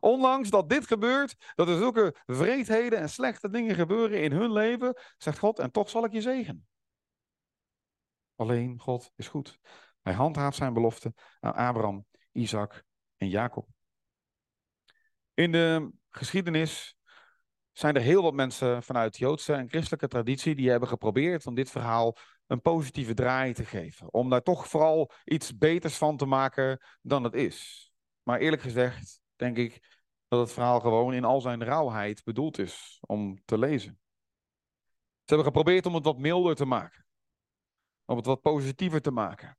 Ondanks 0.00 0.50
dat 0.50 0.68
dit 0.68 0.86
gebeurt, 0.86 1.52
dat 1.54 1.68
er 1.68 1.76
zulke 1.76 2.16
vreedheden 2.24 2.98
en 2.98 3.08
slechte 3.08 3.50
dingen 3.50 3.74
gebeuren 3.74 4.22
in 4.22 4.32
hun 4.32 4.52
leven, 4.52 5.00
zegt 5.16 5.38
God, 5.38 5.58
en 5.58 5.70
toch 5.70 5.90
zal 5.90 6.04
ik 6.04 6.12
je 6.12 6.20
zegenen. 6.20 6.68
Alleen 8.34 8.80
God 8.80 9.12
is 9.16 9.28
goed. 9.28 9.58
Hij 10.02 10.12
handhaaft 10.12 10.56
zijn 10.56 10.72
belofte 10.72 11.14
aan 11.40 11.54
Abraham, 11.54 12.06
Isaac 12.32 12.84
en 13.16 13.28
Jacob. 13.28 13.68
In 15.34 15.52
de 15.52 15.90
geschiedenis 16.08 16.95
zijn 17.78 17.94
er 17.94 18.02
heel 18.02 18.22
wat 18.22 18.34
mensen 18.34 18.82
vanuit 18.82 19.16
Joodse 19.16 19.52
en 19.52 19.68
christelijke 19.68 20.08
traditie 20.08 20.54
die 20.54 20.70
hebben 20.70 20.88
geprobeerd 20.88 21.46
om 21.46 21.54
dit 21.54 21.70
verhaal 21.70 22.16
een 22.46 22.60
positieve 22.60 23.14
draai 23.14 23.52
te 23.52 23.64
geven. 23.64 24.12
Om 24.12 24.30
daar 24.30 24.42
toch 24.42 24.68
vooral 24.68 25.10
iets 25.24 25.56
beters 25.58 25.96
van 25.96 26.16
te 26.16 26.26
maken 26.26 26.80
dan 27.02 27.24
het 27.24 27.34
is. 27.34 27.90
Maar 28.22 28.38
eerlijk 28.38 28.62
gezegd 28.62 29.20
denk 29.36 29.56
ik 29.56 30.00
dat 30.28 30.40
het 30.40 30.52
verhaal 30.52 30.80
gewoon 30.80 31.14
in 31.14 31.24
al 31.24 31.40
zijn 31.40 31.64
rauwheid 31.64 32.24
bedoeld 32.24 32.58
is 32.58 32.98
om 33.00 33.40
te 33.44 33.58
lezen. 33.58 33.98
Ze 35.24 35.34
hebben 35.34 35.46
geprobeerd 35.46 35.86
om 35.86 35.94
het 35.94 36.04
wat 36.04 36.18
milder 36.18 36.54
te 36.54 36.64
maken. 36.64 37.06
Om 38.04 38.16
het 38.16 38.26
wat 38.26 38.42
positiever 38.42 39.00
te 39.00 39.10
maken. 39.10 39.58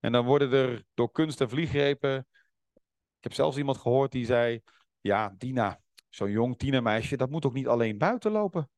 En 0.00 0.12
dan 0.12 0.24
worden 0.24 0.52
er 0.52 0.84
door 0.94 1.10
kunst 1.10 1.40
en 1.40 1.48
vliegrepen 1.48 2.26
ik 3.16 3.22
heb 3.22 3.32
zelfs 3.32 3.56
iemand 3.56 3.78
gehoord 3.78 4.12
die 4.12 4.24
zei: 4.24 4.62
Ja, 5.00 5.34
Dina, 5.38 5.80
zo'n 6.16 6.30
jong 6.30 6.58
tienermeisje, 6.58 7.16
dat 7.16 7.30
moet 7.30 7.46
ook 7.46 7.52
niet 7.52 7.66
alleen 7.66 7.98
buiten 7.98 8.30
lopen. 8.30 8.70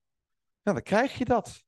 Ja, 0.63 0.73
dan 0.73 0.83
krijg 0.83 1.19
je 1.19 1.25
dat. 1.25 1.65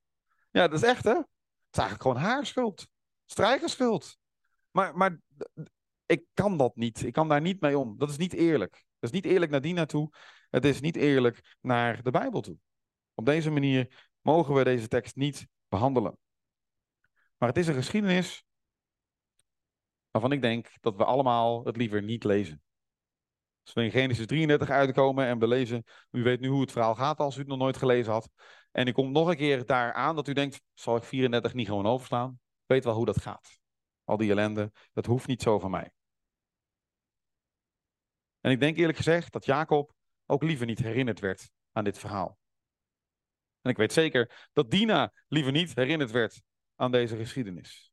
Ja, 0.51 0.69
dat 0.69 0.83
is 0.83 0.89
echt, 0.89 1.05
hè? 1.05 1.15
Het 1.15 1.27
is 1.71 1.79
eigenlijk 1.79 2.03
gewoon 2.03 2.31
haar 2.31 2.47
schuld. 2.47 2.89
Strijkerschuld. 3.25 4.19
Maar, 4.71 4.97
maar 4.97 5.21
ik 6.07 6.25
kan 6.35 6.57
dat 6.57 6.77
niet. 6.77 7.03
Ik 7.03 7.13
kan 7.13 7.29
daar 7.29 7.41
niet 7.41 7.61
mee 7.61 7.79
om. 7.79 7.99
Dat 7.99 8.11
is 8.11 8.17
niet 8.17 8.33
eerlijk. 8.33 8.85
Dat 8.99 9.11
is 9.11 9.21
niet 9.21 9.25
eerlijk 9.33 9.51
naar 9.51 9.61
Dina 9.61 9.87
toe. 9.87 10.11
Het 10.49 10.65
is 10.65 10.81
niet 10.81 10.97
eerlijk 10.97 11.57
naar 11.61 12.03
de 12.03 12.11
Bijbel 12.11 12.41
toe. 12.41 12.57
Op 13.15 13.27
deze 13.27 13.51
manier 13.51 14.11
mogen 14.21 14.55
we 14.55 14.65
deze 14.65 14.89
tekst 14.89 15.17
niet 15.17 15.47
behandelen. 15.69 16.19
Maar 17.37 17.49
het 17.49 17.59
is 17.59 17.67
een 17.67 17.75
geschiedenis 17.75 18.45
waarvan 20.11 20.33
ik 20.33 20.43
denk 20.43 20.69
dat 20.81 20.97
we 20.97 21.05
allemaal 21.05 21.65
het 21.65 21.77
liever 21.77 22.03
niet 22.03 22.25
lezen. 22.25 22.63
Als 23.71 23.79
we 23.79 23.85
in 23.85 24.01
Genesis 24.01 24.27
33 24.27 24.71
uitkomen 24.71 25.27
en 25.27 25.39
we 25.39 25.49
lezen, 25.49 25.85
u 26.11 26.23
weet 26.23 26.41
nu 26.41 26.49
hoe 26.49 26.61
het 26.61 26.73
verhaal 26.73 26.95
gaat 26.95 27.19
als 27.19 27.37
u 27.37 27.39
het 27.39 27.49
nog 27.49 27.59
nooit 27.59 27.77
gelezen 27.77 28.13
had. 28.13 28.31
En 28.71 28.87
u 28.87 28.93
komt 28.93 29.13
nog 29.13 29.29
een 29.29 29.37
keer 29.37 29.67
daar 29.67 29.93
aan 29.93 30.15
dat 30.17 30.29
u 30.29 30.33
denkt, 30.33 30.61
zal 30.75 30.97
ik 30.97 31.03
34 31.03 31.55
niet 31.55 31.67
gewoon 31.67 31.87
overslaan? 31.87 32.41
Weet 32.67 32.85
wel 32.85 32.95
hoe 32.95 33.07
dat 33.07 33.21
gaat. 33.21 33.59
Al 34.05 34.17
die 34.17 34.31
ellende, 34.31 34.73
dat 34.93 35.07
hoeft 35.07 35.27
niet 35.27 35.43
zo 35.43 35.59
van 35.59 35.71
mij. 35.71 35.91
En 38.41 38.51
ik 38.51 38.61
denk 38.61 38.77
eerlijk 38.77 38.97
gezegd 38.97 39.33
dat 39.33 39.45
Jacob 39.45 39.93
ook 40.27 40.43
liever 40.43 40.67
niet 40.67 40.79
herinnerd 40.79 41.21
werd 41.21 41.51
aan 41.73 41.85
dit 41.85 41.99
verhaal. 41.99 42.39
En 43.61 43.71
ik 43.71 43.77
weet 43.77 43.93
zeker 43.93 44.49
dat 44.53 44.71
Dina 44.71 45.13
liever 45.29 45.53
niet 45.53 45.75
herinnerd 45.75 46.11
werd 46.11 46.43
aan 46.77 46.91
deze 46.91 47.17
geschiedenis. 47.17 47.93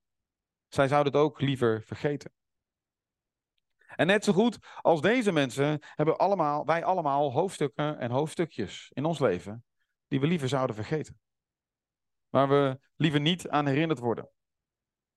Zij 0.67 0.87
zouden 0.87 1.13
het 1.13 1.21
ook 1.21 1.41
liever 1.41 1.83
vergeten. 1.83 2.36
En 3.97 4.07
net 4.07 4.23
zo 4.23 4.33
goed 4.33 4.57
als 4.81 5.01
deze 5.01 5.31
mensen 5.31 5.79
hebben 5.81 6.17
allemaal, 6.17 6.65
wij 6.65 6.83
allemaal 6.83 7.31
hoofdstukken 7.31 7.99
en 7.99 8.11
hoofdstukjes 8.11 8.91
in 8.93 9.05
ons 9.05 9.19
leven 9.19 9.65
die 10.07 10.19
we 10.19 10.27
liever 10.27 10.47
zouden 10.47 10.75
vergeten. 10.75 11.19
Waar 12.29 12.49
we 12.49 12.79
liever 12.95 13.19
niet 13.19 13.49
aan 13.49 13.67
herinnerd 13.67 13.99
worden. 13.99 14.29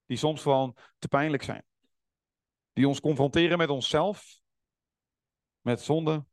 Die 0.07 0.16
soms 0.16 0.43
gewoon 0.43 0.77
te 0.99 1.09
pijnlijk 1.09 1.43
zijn. 1.43 1.64
Die 2.73 2.88
ons 2.88 3.01
confronteren 3.01 3.59
met 3.59 3.71
onszelf, 3.71 4.40
met 5.61 5.81
zonde, 5.81 6.27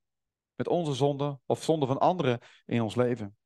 met 0.55 0.67
onze 0.67 0.93
zonde 0.93 1.39
of 1.45 1.63
zonde 1.63 1.85
van 1.85 1.99
anderen 1.99 2.39
in 2.65 2.81
ons 2.81 2.95
leven. 2.95 3.37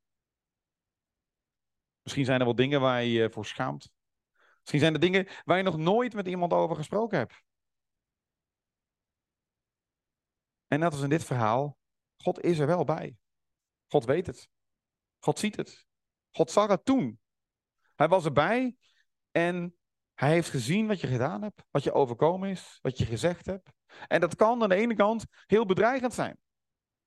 Misschien 2.01 2.25
zijn 2.25 2.39
er 2.39 2.45
wel 2.45 2.55
dingen 2.55 2.81
waar 2.81 3.03
je 3.03 3.11
je 3.11 3.29
voor 3.29 3.45
schaamt. 3.45 3.91
Misschien 4.59 4.79
zijn 4.79 4.93
er 4.93 4.99
dingen 4.99 5.27
waar 5.43 5.57
je 5.57 5.63
nog 5.63 5.77
nooit 5.77 6.13
met 6.13 6.27
iemand 6.27 6.53
over 6.53 6.75
gesproken 6.75 7.17
hebt. 7.17 7.43
En 10.71 10.79
net 10.79 10.91
als 10.91 11.01
in 11.01 11.09
dit 11.09 11.23
verhaal, 11.23 11.77
God 12.17 12.41
is 12.41 12.59
er 12.59 12.67
wel 12.67 12.83
bij. 12.83 13.17
God 13.87 14.05
weet 14.05 14.27
het. 14.27 14.49
God 15.19 15.39
ziet 15.39 15.55
het. 15.55 15.85
God 16.31 16.51
zag 16.51 16.67
het 16.67 16.85
toen. 16.85 17.19
Hij 17.95 18.07
was 18.07 18.25
erbij 18.25 18.75
en 19.31 19.75
hij 20.13 20.31
heeft 20.31 20.49
gezien 20.49 20.87
wat 20.87 21.01
je 21.01 21.07
gedaan 21.07 21.41
hebt, 21.41 21.63
wat 21.71 21.83
je 21.83 21.93
overkomen 21.93 22.49
is, 22.49 22.79
wat 22.81 22.97
je 22.97 23.05
gezegd 23.05 23.45
hebt. 23.45 23.69
En 24.07 24.21
dat 24.21 24.35
kan 24.35 24.63
aan 24.63 24.69
de 24.69 24.75
ene 24.75 24.95
kant 24.95 25.25
heel 25.45 25.65
bedreigend 25.65 26.13
zijn. 26.13 26.39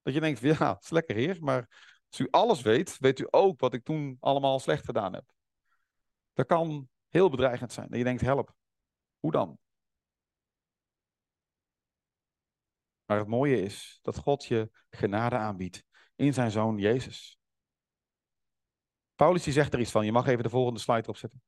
Dat 0.03 0.15
je 0.15 0.21
denkt, 0.21 0.41
ja, 0.59 0.75
het 0.75 0.85
is 0.85 0.91
lekker 0.91 1.17
heer, 1.17 1.37
maar 1.41 1.69
als 2.09 2.19
u 2.19 2.29
alles 2.31 2.63
weet, 2.63 2.99
weet 2.99 3.19
u 3.19 3.27
ook 3.31 3.61
wat 3.61 3.75
ik 3.75 3.85
toen 3.85 4.17
allemaal 4.21 4.59
slecht 4.59 4.85
gedaan 4.85 5.13
heb. 5.13 5.25
Dat 6.33 6.47
kan 6.47 6.89
heel 7.09 7.31
bedreigend 7.31 7.73
zijn. 7.73 7.89
Dat 7.89 7.99
je 7.99 8.05
denkt, 8.05 8.21
help, 8.21 8.55
hoe 9.19 9.33
dan? 9.33 9.59
Maar 13.05 13.19
het 13.19 13.29
mooie 13.29 13.63
is 13.63 13.99
dat 14.03 14.19
God 14.19 14.45
je 14.45 14.71
genade 14.91 15.37
aanbiedt 15.37 15.85
in 16.15 16.35
zijn 16.35 16.51
zoon 16.51 16.79
Jezus. 16.79 17.39
Paulus 19.15 19.43
die 19.43 19.53
zegt 19.53 19.73
er 19.73 19.81
iets 19.81 19.91
van. 19.91 20.05
Je 20.05 20.13
mag 20.13 20.27
even 20.27 20.43
de 20.43 20.49
volgende 20.49 20.81
slide 20.81 21.03
erop 21.03 21.17
zetten. 21.17 21.43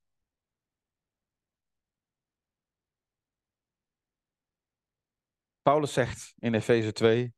Paulus 5.62 5.92
zegt 5.92 6.34
in 6.38 6.54
Efeze 6.54 6.92
2 6.92 7.34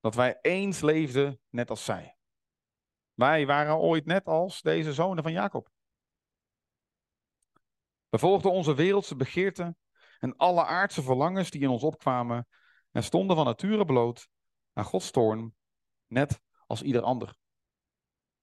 dat 0.00 0.14
wij 0.14 0.38
eens 0.40 0.80
leefden 0.80 1.40
net 1.48 1.70
als 1.70 1.84
zij. 1.84 2.16
Wij 3.14 3.46
waren 3.46 3.76
ooit 3.76 4.04
net 4.04 4.24
als 4.24 4.62
deze 4.62 4.92
zonen 4.92 5.22
van 5.22 5.32
Jacob. 5.32 5.70
We 8.08 8.18
volgden 8.18 8.50
onze 8.50 8.74
wereldse 8.74 9.16
begeerten 9.16 9.78
en 10.18 10.36
alle 10.36 10.64
aardse 10.64 11.02
verlangens 11.02 11.50
die 11.50 11.60
in 11.60 11.68
ons 11.68 11.82
opkwamen 11.82 12.48
en 12.90 13.02
stonden 13.02 13.36
van 13.36 13.44
nature 13.44 13.84
bloot 13.84 14.28
aan 14.72 14.84
Gods 14.84 15.10
toorn, 15.10 15.54
net 16.06 16.40
als 16.66 16.82
ieder 16.82 17.02
ander. 17.02 17.36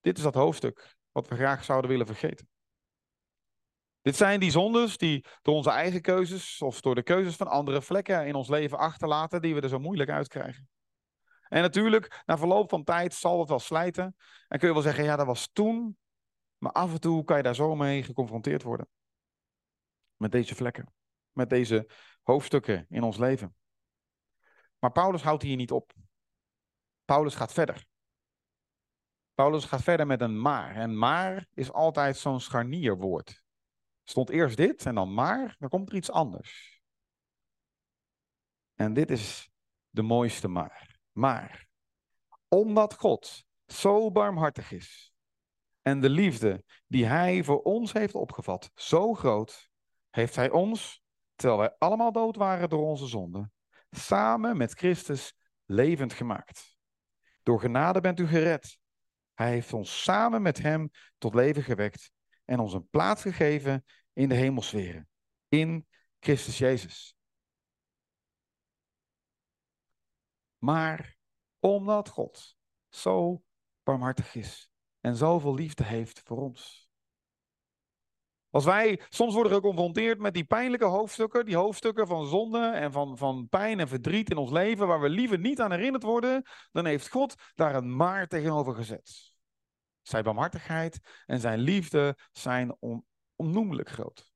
Dit 0.02 0.18
is 0.18 0.24
dat 0.24 0.34
hoofdstuk 0.34 0.98
wat 1.12 1.28
we 1.28 1.36
graag 1.36 1.64
zouden 1.64 1.90
willen 1.90 2.06
vergeten. 2.06 2.50
Dit 4.02 4.16
zijn 4.16 4.40
die 4.40 4.52
zondes 4.52 4.98
die 4.98 5.26
door 5.42 5.56
onze 5.56 5.70
eigen 5.70 6.02
keuzes 6.02 6.62
of 6.62 6.82
door 6.82 6.96
de 6.96 7.04
keuzes 7.04 7.36
van 7.36 7.48
anderen 7.48 7.84
vlekken 7.84 8.28
in 8.28 8.36
ons 8.36 8.48
leven 8.48 8.78
achterlaten 8.78 9.42
die 9.42 9.56
we 9.56 9.62
er 9.62 9.70
zo 9.70 9.80
moeilijk 9.80 10.10
uitkrijgen. 10.10 10.70
En 11.50 11.62
natuurlijk, 11.62 12.22
na 12.26 12.38
verloop 12.38 12.70
van 12.70 12.84
tijd 12.84 13.14
zal 13.14 13.40
het 13.40 13.50
wel 13.50 13.60
slijten. 13.60 14.16
En 14.48 14.60
kun 14.60 14.68
je 14.68 14.74
wel 14.74 14.84
zeggen, 14.84 15.04
ja, 15.04 15.16
dat 15.16 15.26
was 15.26 15.50
toen. 15.54 15.98
Maar 16.58 16.72
af 16.72 16.94
en 16.94 17.00
toe 17.00 17.24
kan 17.24 17.38
je 17.38 17.44
daar 17.44 17.56
zo 17.56 17.76
mee 17.76 18.04
geconfronteerd 18.04 18.64
worden. 18.64 18.88
Met 20.16 20.32
deze 20.32 20.56
vlekken. 20.56 20.94
Met 21.32 21.50
deze 21.50 21.90
hoofdstukken 22.22 22.86
in 22.90 23.04
ons 23.04 23.18
leven. 23.18 23.56
Maar 24.80 24.92
Paulus 24.92 25.22
houdt 25.22 25.44
hier 25.44 25.56
niet 25.56 25.72
op. 25.72 25.94
Paulus 27.06 27.36
gaat 27.36 27.54
verder. 27.54 27.86
Paulus 29.34 29.66
gaat 29.66 29.84
verder 29.84 30.08
met 30.08 30.22
een 30.22 30.42
maar. 30.42 30.76
En 30.76 30.98
maar 30.98 31.48
is 31.54 31.72
altijd 31.72 32.18
zo'n 32.18 32.40
scharnierwoord. 32.40 33.44
Stond 34.04 34.30
eerst 34.30 34.58
dit 34.58 34.86
en 34.86 34.96
dan 34.96 35.14
maar, 35.14 35.56
dan 35.60 35.70
komt 35.70 35.90
er 35.90 35.96
iets 35.96 36.12
anders. 36.12 36.82
En 38.74 38.94
dit 38.94 39.12
is 39.12 39.50
de 39.90 40.02
mooiste 40.02 40.48
maar. 40.48 41.00
Maar 41.12 41.68
omdat 42.48 42.94
God 42.94 43.46
zo 43.66 44.12
barmhartig 44.12 44.72
is 44.72 45.14
en 45.82 46.02
de 46.02 46.10
liefde 46.10 46.64
die 46.88 47.06
Hij 47.06 47.44
voor 47.44 47.62
ons 47.62 47.94
heeft 47.94 48.16
opgevat 48.16 48.72
zo 48.76 49.14
groot, 49.14 49.70
heeft 50.10 50.36
Hij 50.36 50.50
ons, 50.50 51.02
terwijl 51.36 51.60
wij 51.60 51.76
allemaal 51.78 52.12
dood 52.12 52.36
waren 52.36 52.70
door 52.70 52.86
onze 52.86 53.08
zonden, 53.08 53.54
samen 53.98 54.58
met 54.58 54.74
Christus 54.74 55.34
levend 55.66 56.14
gemaakt. 56.14 56.78
Door 57.44 57.60
genade 57.60 58.02
bent 58.02 58.20
u 58.20 58.28
gered. 58.28 58.80
Hij 59.34 59.50
heeft 59.52 59.74
ons 59.74 60.04
samen 60.04 60.42
met 60.42 60.58
Hem 60.58 60.90
tot 61.18 61.34
leven 61.34 61.64
gewekt 61.64 62.12
en 62.46 62.60
ons 62.60 62.74
een 62.74 62.90
plaats 62.90 63.22
gegeven 63.22 63.86
in 64.14 64.30
de 64.30 64.36
hemelsferen, 64.36 65.10
in 65.48 65.88
Christus 66.20 66.58
Jezus. 66.58 67.16
Maar 70.58 71.18
omdat 71.60 72.10
God 72.10 72.58
zo 72.90 73.44
barmhartig 73.84 74.36
is 74.36 74.70
en 75.00 75.16
zoveel 75.16 75.54
liefde 75.54 75.84
heeft 75.84 76.22
voor 76.24 76.38
ons. 76.38 76.87
Als 78.58 78.66
wij 78.66 79.02
soms 79.10 79.34
worden 79.34 79.52
geconfronteerd 79.52 80.20
met 80.20 80.34
die 80.34 80.44
pijnlijke 80.44 80.86
hoofdstukken, 80.86 81.46
die 81.46 81.56
hoofdstukken 81.56 82.08
van 82.08 82.28
zonde 82.28 82.68
en 82.68 82.92
van, 82.92 83.18
van 83.18 83.48
pijn 83.50 83.80
en 83.80 83.88
verdriet 83.88 84.30
in 84.30 84.38
ons 84.38 84.52
leven, 84.52 84.88
waar 84.88 85.02
we 85.02 85.10
liever 85.10 85.40
niet 85.40 85.62
aan 85.62 85.72
herinnerd 85.72 86.04
worden, 86.04 86.44
dan 86.72 86.86
heeft 86.86 87.10
God 87.10 87.36
daar 87.56 87.76
een 87.76 87.96
maar 87.96 88.28
tegenover 88.28 88.76
gezet. 88.76 89.34
Zijn 90.02 90.24
barmhartigheid 90.24 91.00
en 91.26 91.40
zijn 91.40 91.60
liefde 91.60 92.18
zijn 92.32 92.76
on, 92.80 93.06
onnoemelijk 93.36 93.90
groot. 93.90 94.32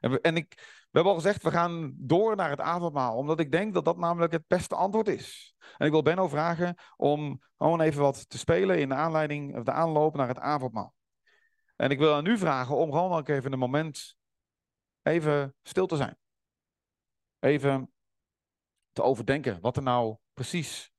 En, 0.00 0.10
we, 0.10 0.20
en 0.20 0.36
ik, 0.36 0.54
we 0.56 0.90
hebben 0.90 1.12
al 1.12 1.18
gezegd, 1.18 1.42
we 1.42 1.50
gaan 1.50 1.94
door 1.96 2.36
naar 2.36 2.50
het 2.50 2.60
avondmaal, 2.60 3.16
omdat 3.16 3.40
ik 3.40 3.52
denk 3.52 3.74
dat 3.74 3.84
dat 3.84 3.96
namelijk 3.96 4.32
het 4.32 4.46
beste 4.46 4.74
antwoord 4.74 5.08
is. 5.08 5.56
En 5.76 5.86
ik 5.86 5.92
wil 5.92 6.02
Benno 6.02 6.28
vragen 6.28 6.74
om 6.96 7.42
gewoon 7.58 7.80
even 7.80 8.02
wat 8.02 8.28
te 8.28 8.38
spelen 8.38 8.78
in 8.78 8.88
de 8.88 8.94
aanleiding, 8.94 9.56
of 9.56 9.62
de 9.62 9.72
aanloop 9.72 10.16
naar 10.16 10.28
het 10.28 10.38
avondmaal. 10.38 10.95
En 11.76 11.90
ik 11.90 11.98
wil 11.98 12.14
aan 12.14 12.26
u 12.26 12.38
vragen 12.38 12.76
om 12.76 12.92
gewoon 12.92 13.12
ook 13.12 13.28
even 13.28 13.52
een 13.52 13.58
moment 13.58 14.16
even 15.02 15.54
stil 15.62 15.86
te 15.86 15.96
zijn. 15.96 16.18
Even 17.38 17.92
te 18.92 19.02
overdenken 19.02 19.60
wat 19.60 19.76
er 19.76 19.82
nou 19.82 20.16
precies 20.32 20.92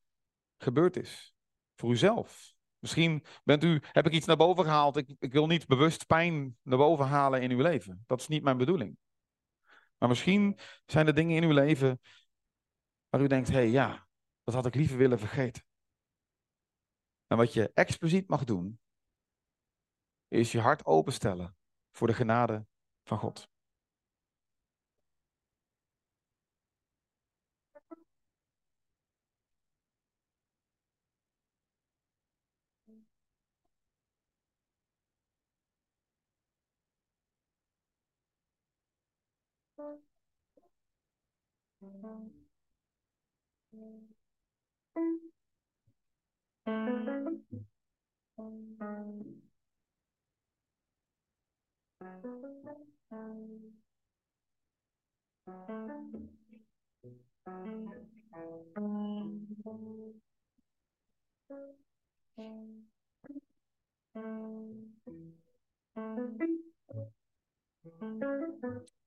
gebeurd 0.58 0.98
is. 0.98 1.36
Voor 1.76 1.92
uzelf. 1.92 2.56
Misschien 2.80 3.26
bent 3.44 3.64
u, 3.64 3.82
heb 3.82 4.06
ik 4.06 4.14
iets 4.14 4.26
naar 4.26 4.38
boven 4.38 4.64
gehaald. 4.64 4.98
Ik, 4.98 5.16
ik 5.20 5.32
wil 5.32 5.48
niet 5.48 5.68
bewust 5.68 6.06
pijn 6.06 6.58
naar 6.62 6.78
boven 6.78 7.06
halen 7.06 7.42
in 7.42 7.52
uw 7.52 7.62
leven. 7.62 8.04
Dat 8.06 8.20
is 8.20 8.28
niet 8.28 8.44
mijn 8.44 8.58
bedoeling. 8.58 8.98
Maar 9.98 10.10
misschien 10.10 10.60
zijn 10.86 11.08
er 11.08 11.16
dingen 11.16 11.36
in 11.36 11.44
uw 11.44 11.54
leven 11.54 12.02
waar 13.10 13.22
u 13.22 13.28
denkt: 13.28 13.48
hé 13.48 13.54
hey, 13.54 13.70
ja, 13.70 14.08
dat 14.44 14.54
had 14.54 14.66
ik 14.66 14.76
liever 14.76 14.98
willen 14.98 15.20
vergeten. 15.20 15.66
En 17.28 17.38
wat 17.38 17.54
je 17.54 17.72
expliciet 17.74 18.28
mag 18.30 18.44
doen, 18.44 18.80
is 20.28 20.52
je 20.52 20.60
hart 20.60 20.86
openstellen 20.86 21.56
voor 21.92 22.08
de 22.08 22.14
genade 22.14 22.66
van 23.04 23.18
God. 23.18 23.50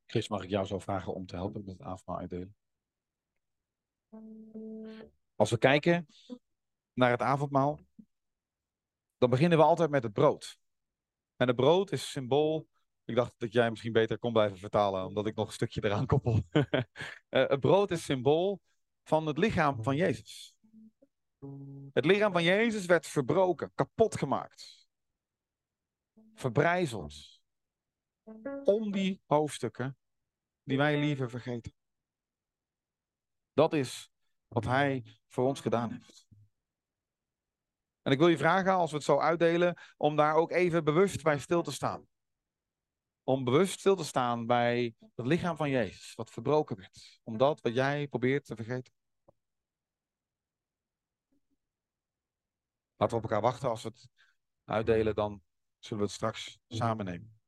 Chris, 0.07 0.29
mag 0.29 0.43
ik 0.43 0.51
jou 0.51 0.67
zo 0.67 0.79
vragen 0.79 1.15
om 1.15 1.27
te 1.27 1.35
helpen 1.35 1.65
met 1.65 1.79
het 1.79 1.87
avondmaal 1.87 2.19
uitdelen? 2.19 2.57
Als 5.37 5.51
we 5.51 5.59
kijken 5.59 6.07
naar 6.93 7.11
het 7.11 7.23
avondmaal, 7.23 7.81
dan 9.19 9.31
beginnen 9.31 9.59
we 9.59 9.65
altijd 9.65 9.91
met 9.91 10.03
het 10.03 10.13
brood. 10.13 10.59
En 11.37 11.47
het 11.47 11.57
brood 11.57 11.93
is 11.93 12.11
symbool. 12.11 12.69
Ik 13.11 13.17
dacht 13.17 13.35
dat 13.39 13.53
jij 13.53 13.71
misschien 13.71 13.93
beter 13.93 14.19
kon 14.19 14.33
blijven 14.33 14.59
vertalen, 14.59 15.05
omdat 15.05 15.27
ik 15.27 15.35
nog 15.35 15.47
een 15.47 15.53
stukje 15.53 15.85
eraan 15.85 16.07
koppel. 16.07 16.41
Eh, 17.29 17.49
het 17.49 17.61
brood 17.61 17.91
is 17.91 18.05
symbool 18.05 18.61
van 19.03 19.27
het 19.27 19.39
lichaam 19.39 19.83
van 19.83 19.97
Jezus. 19.97 20.55
Het 21.93 22.05
lichaam 22.05 22.33
van 22.33 22.43
Jezus 22.43 22.87
werd 22.87 23.07
verbroken, 23.07 23.73
kapot 23.75 24.17
gemaakt, 24.17 24.89
verbrijzeld. 26.35 27.41
Om 28.65 28.93
die 28.93 29.21
hoofdstukken 29.27 29.97
die 30.63 30.77
wij 30.77 30.99
liever 30.99 31.31
vergeten. 31.31 31.75
Dat 33.53 33.73
is 33.73 34.11
wat 34.49 34.65
Hij 34.65 35.05
voor 35.29 35.47
ons 35.47 35.61
gedaan 35.61 35.93
heeft. 35.93 36.27
En 38.03 38.13
ik 38.13 38.19
wil 38.19 38.29
je 38.29 38.39
vragen, 38.39 38.73
als 38.73 38.91
we 38.91 38.97
het 38.97 39.07
zo 39.07 39.19
uitdelen, 39.19 39.79
om 39.97 40.17
daar 40.17 40.35
ook 40.35 40.51
even 40.51 40.85
bewust 40.85 41.23
bij 41.23 41.39
stil 41.39 41.63
te 41.63 41.73
staan. 41.73 42.09
Om 43.31 43.45
bewust 43.45 43.79
stil 43.79 43.97
te 43.97 44.05
staan 44.05 44.47
bij 44.47 44.95
het 45.15 45.27
lichaam 45.27 45.57
van 45.57 45.71
Jezus, 45.71 46.15
wat 46.15 46.31
verbroken 46.31 46.77
werd. 46.77 47.21
Om 47.23 47.37
dat 47.37 47.61
wat 47.61 47.75
jij 47.75 48.09
probeert 48.09 48.45
te 48.45 48.57
vergeten. 48.57 48.93
Laten 52.97 53.17
we 53.19 53.23
op 53.25 53.31
elkaar 53.31 53.41
wachten. 53.41 53.69
Als 53.69 53.83
we 53.83 53.89
het 53.89 54.09
uitdelen, 54.65 55.15
dan 55.15 55.43
zullen 55.79 55.99
we 55.99 56.05
het 56.05 56.15
straks 56.15 56.59
samen 56.69 57.05
nemen. 57.05 57.39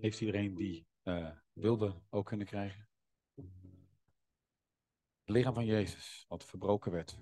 Heeft 0.00 0.20
iedereen 0.20 0.54
die 0.54 0.86
uh, 1.04 1.30
wilde 1.52 2.02
ook 2.10 2.26
kunnen 2.26 2.46
krijgen? 2.46 2.88
Het 5.20 5.38
lichaam 5.38 5.54
van 5.54 5.64
Jezus, 5.64 6.24
wat 6.28 6.44
verbroken 6.44 6.92
werd. 6.92 7.18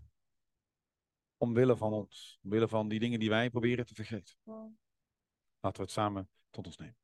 Omwille 1.36 1.76
van 1.76 1.92
ons, 1.92 2.38
omwille 2.42 2.68
van 2.68 2.88
die 2.88 2.98
dingen 2.98 3.18
die 3.18 3.28
wij 3.28 3.50
proberen 3.50 3.86
te 3.86 3.94
vergeten. 3.94 4.34
Laten 5.60 5.80
we 5.80 5.82
het 5.82 5.90
samen 5.90 6.30
tot 6.50 6.66
ons 6.66 6.76
nemen. 6.76 6.96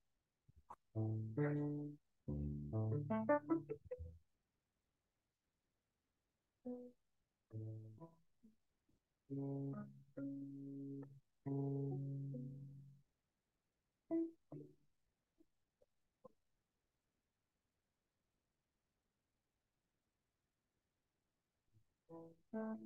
Wij 22.55 22.77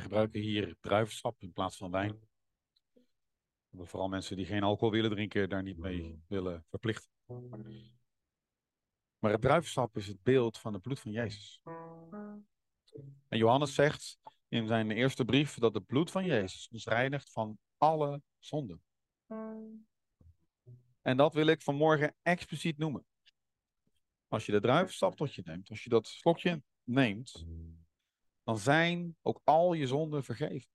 gebruiken 0.00 0.40
hier 0.40 0.76
druivensap 0.80 1.42
in 1.42 1.52
plaats 1.52 1.76
van 1.76 1.90
wijn. 1.90 2.20
Vooral 3.72 4.08
mensen 4.08 4.36
die 4.36 4.46
geen 4.46 4.62
alcohol 4.62 4.90
willen 4.90 5.10
drinken, 5.10 5.48
daar 5.48 5.62
niet 5.62 5.78
mee 5.78 6.22
willen 6.28 6.64
verplichten. 6.68 7.10
Maar 9.18 9.32
het 9.32 9.40
druivensap 9.40 9.96
is 9.96 10.06
het 10.06 10.22
beeld 10.22 10.58
van 10.58 10.72
het 10.72 10.82
bloed 10.82 11.00
van 11.00 11.12
Jezus. 11.12 11.62
En 13.28 13.38
Johannes 13.38 13.74
zegt 13.74 14.18
in 14.48 14.66
zijn 14.66 14.90
eerste 14.90 15.24
brief 15.24 15.58
dat 15.58 15.74
het 15.74 15.86
bloed 15.86 16.10
van 16.10 16.24
Jezus 16.24 16.68
ons 16.68 16.84
reinigt 16.84 17.32
van 17.32 17.58
alle 17.76 18.22
zonden. 18.38 18.82
En 21.02 21.16
dat 21.16 21.34
wil 21.34 21.46
ik 21.46 21.62
vanmorgen 21.62 22.14
expliciet 22.22 22.78
noemen. 22.78 23.06
Als 24.28 24.46
je 24.46 24.52
de 24.52 24.60
druivensap 24.60 25.16
tot 25.16 25.34
je 25.34 25.42
neemt, 25.44 25.70
als 25.70 25.82
je 25.82 25.88
dat 25.88 26.06
slokje 26.06 26.62
neemt, 26.84 27.46
dan 28.42 28.58
zijn 28.58 29.16
ook 29.22 29.40
al 29.44 29.72
je 29.72 29.86
zonden 29.86 30.24
vergeven. 30.24 30.70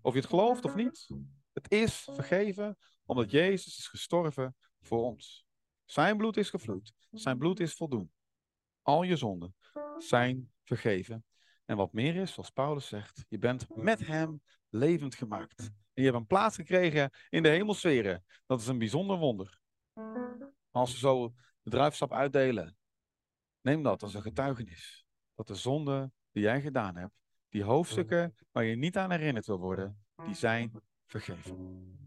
Of 0.00 0.12
je 0.12 0.20
het 0.20 0.28
gelooft 0.28 0.64
of 0.64 0.74
niet, 0.74 1.08
het 1.52 1.70
is 1.70 1.94
vergeven 1.94 2.78
omdat 3.04 3.30
Jezus 3.30 3.78
is 3.78 3.88
gestorven 3.88 4.56
voor 4.80 5.02
ons. 5.02 5.46
Zijn 5.84 6.16
bloed 6.16 6.36
is 6.36 6.50
gevloed, 6.50 6.92
zijn 7.10 7.38
bloed 7.38 7.60
is 7.60 7.74
voldoen. 7.74 8.12
Al 8.82 9.02
je 9.02 9.16
zonden 9.16 9.54
zijn 9.98 10.52
vergeven. 10.62 11.24
En 11.64 11.76
wat 11.76 11.92
meer 11.92 12.16
is, 12.16 12.32
zoals 12.32 12.50
Paulus 12.50 12.86
zegt, 12.86 13.24
je 13.28 13.38
bent 13.38 13.76
met 13.76 14.06
hem 14.06 14.42
levend 14.68 15.14
gemaakt. 15.14 15.60
En 15.60 16.02
je 16.02 16.02
hebt 16.02 16.16
een 16.16 16.26
plaats 16.26 16.56
gekregen 16.56 17.10
in 17.28 17.42
de 17.42 17.48
hemelsferen. 17.48 18.24
Dat 18.46 18.60
is 18.60 18.66
een 18.66 18.78
bijzonder 18.78 19.16
wonder. 19.16 19.60
Als 20.70 20.92
we 20.92 20.98
zo 20.98 21.34
de 21.62 21.70
druifsap 21.70 22.12
uitdelen, 22.12 22.76
neem 23.60 23.82
dat 23.82 24.02
als 24.02 24.14
een 24.14 24.22
getuigenis. 24.22 25.06
Dat 25.34 25.46
de 25.46 25.54
zonden 25.54 26.14
die 26.30 26.42
jij 26.42 26.60
gedaan 26.60 26.96
hebt, 26.96 27.14
die 27.48 27.62
hoofdstukken 27.62 28.34
waar 28.50 28.64
je 28.64 28.76
niet 28.76 28.96
aan 28.96 29.10
herinnerd 29.10 29.46
wil 29.46 29.58
worden, 29.58 30.04
die 30.24 30.34
zijn 30.34 30.72
vergeven. 31.06 32.00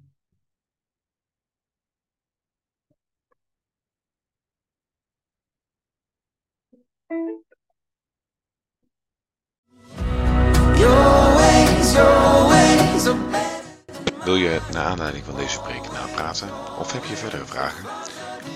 Wil 14.26 14.36
je 14.36 14.60
naar 14.71 14.86
aanleiding 14.86 15.26
van 15.26 15.36
deze 15.36 15.62
preek 15.62 15.91
napraten 15.91 16.50
of 16.80 16.91
heb 16.91 17.04
je 17.04 17.15
verdere 17.15 17.45
vragen? 17.45 17.86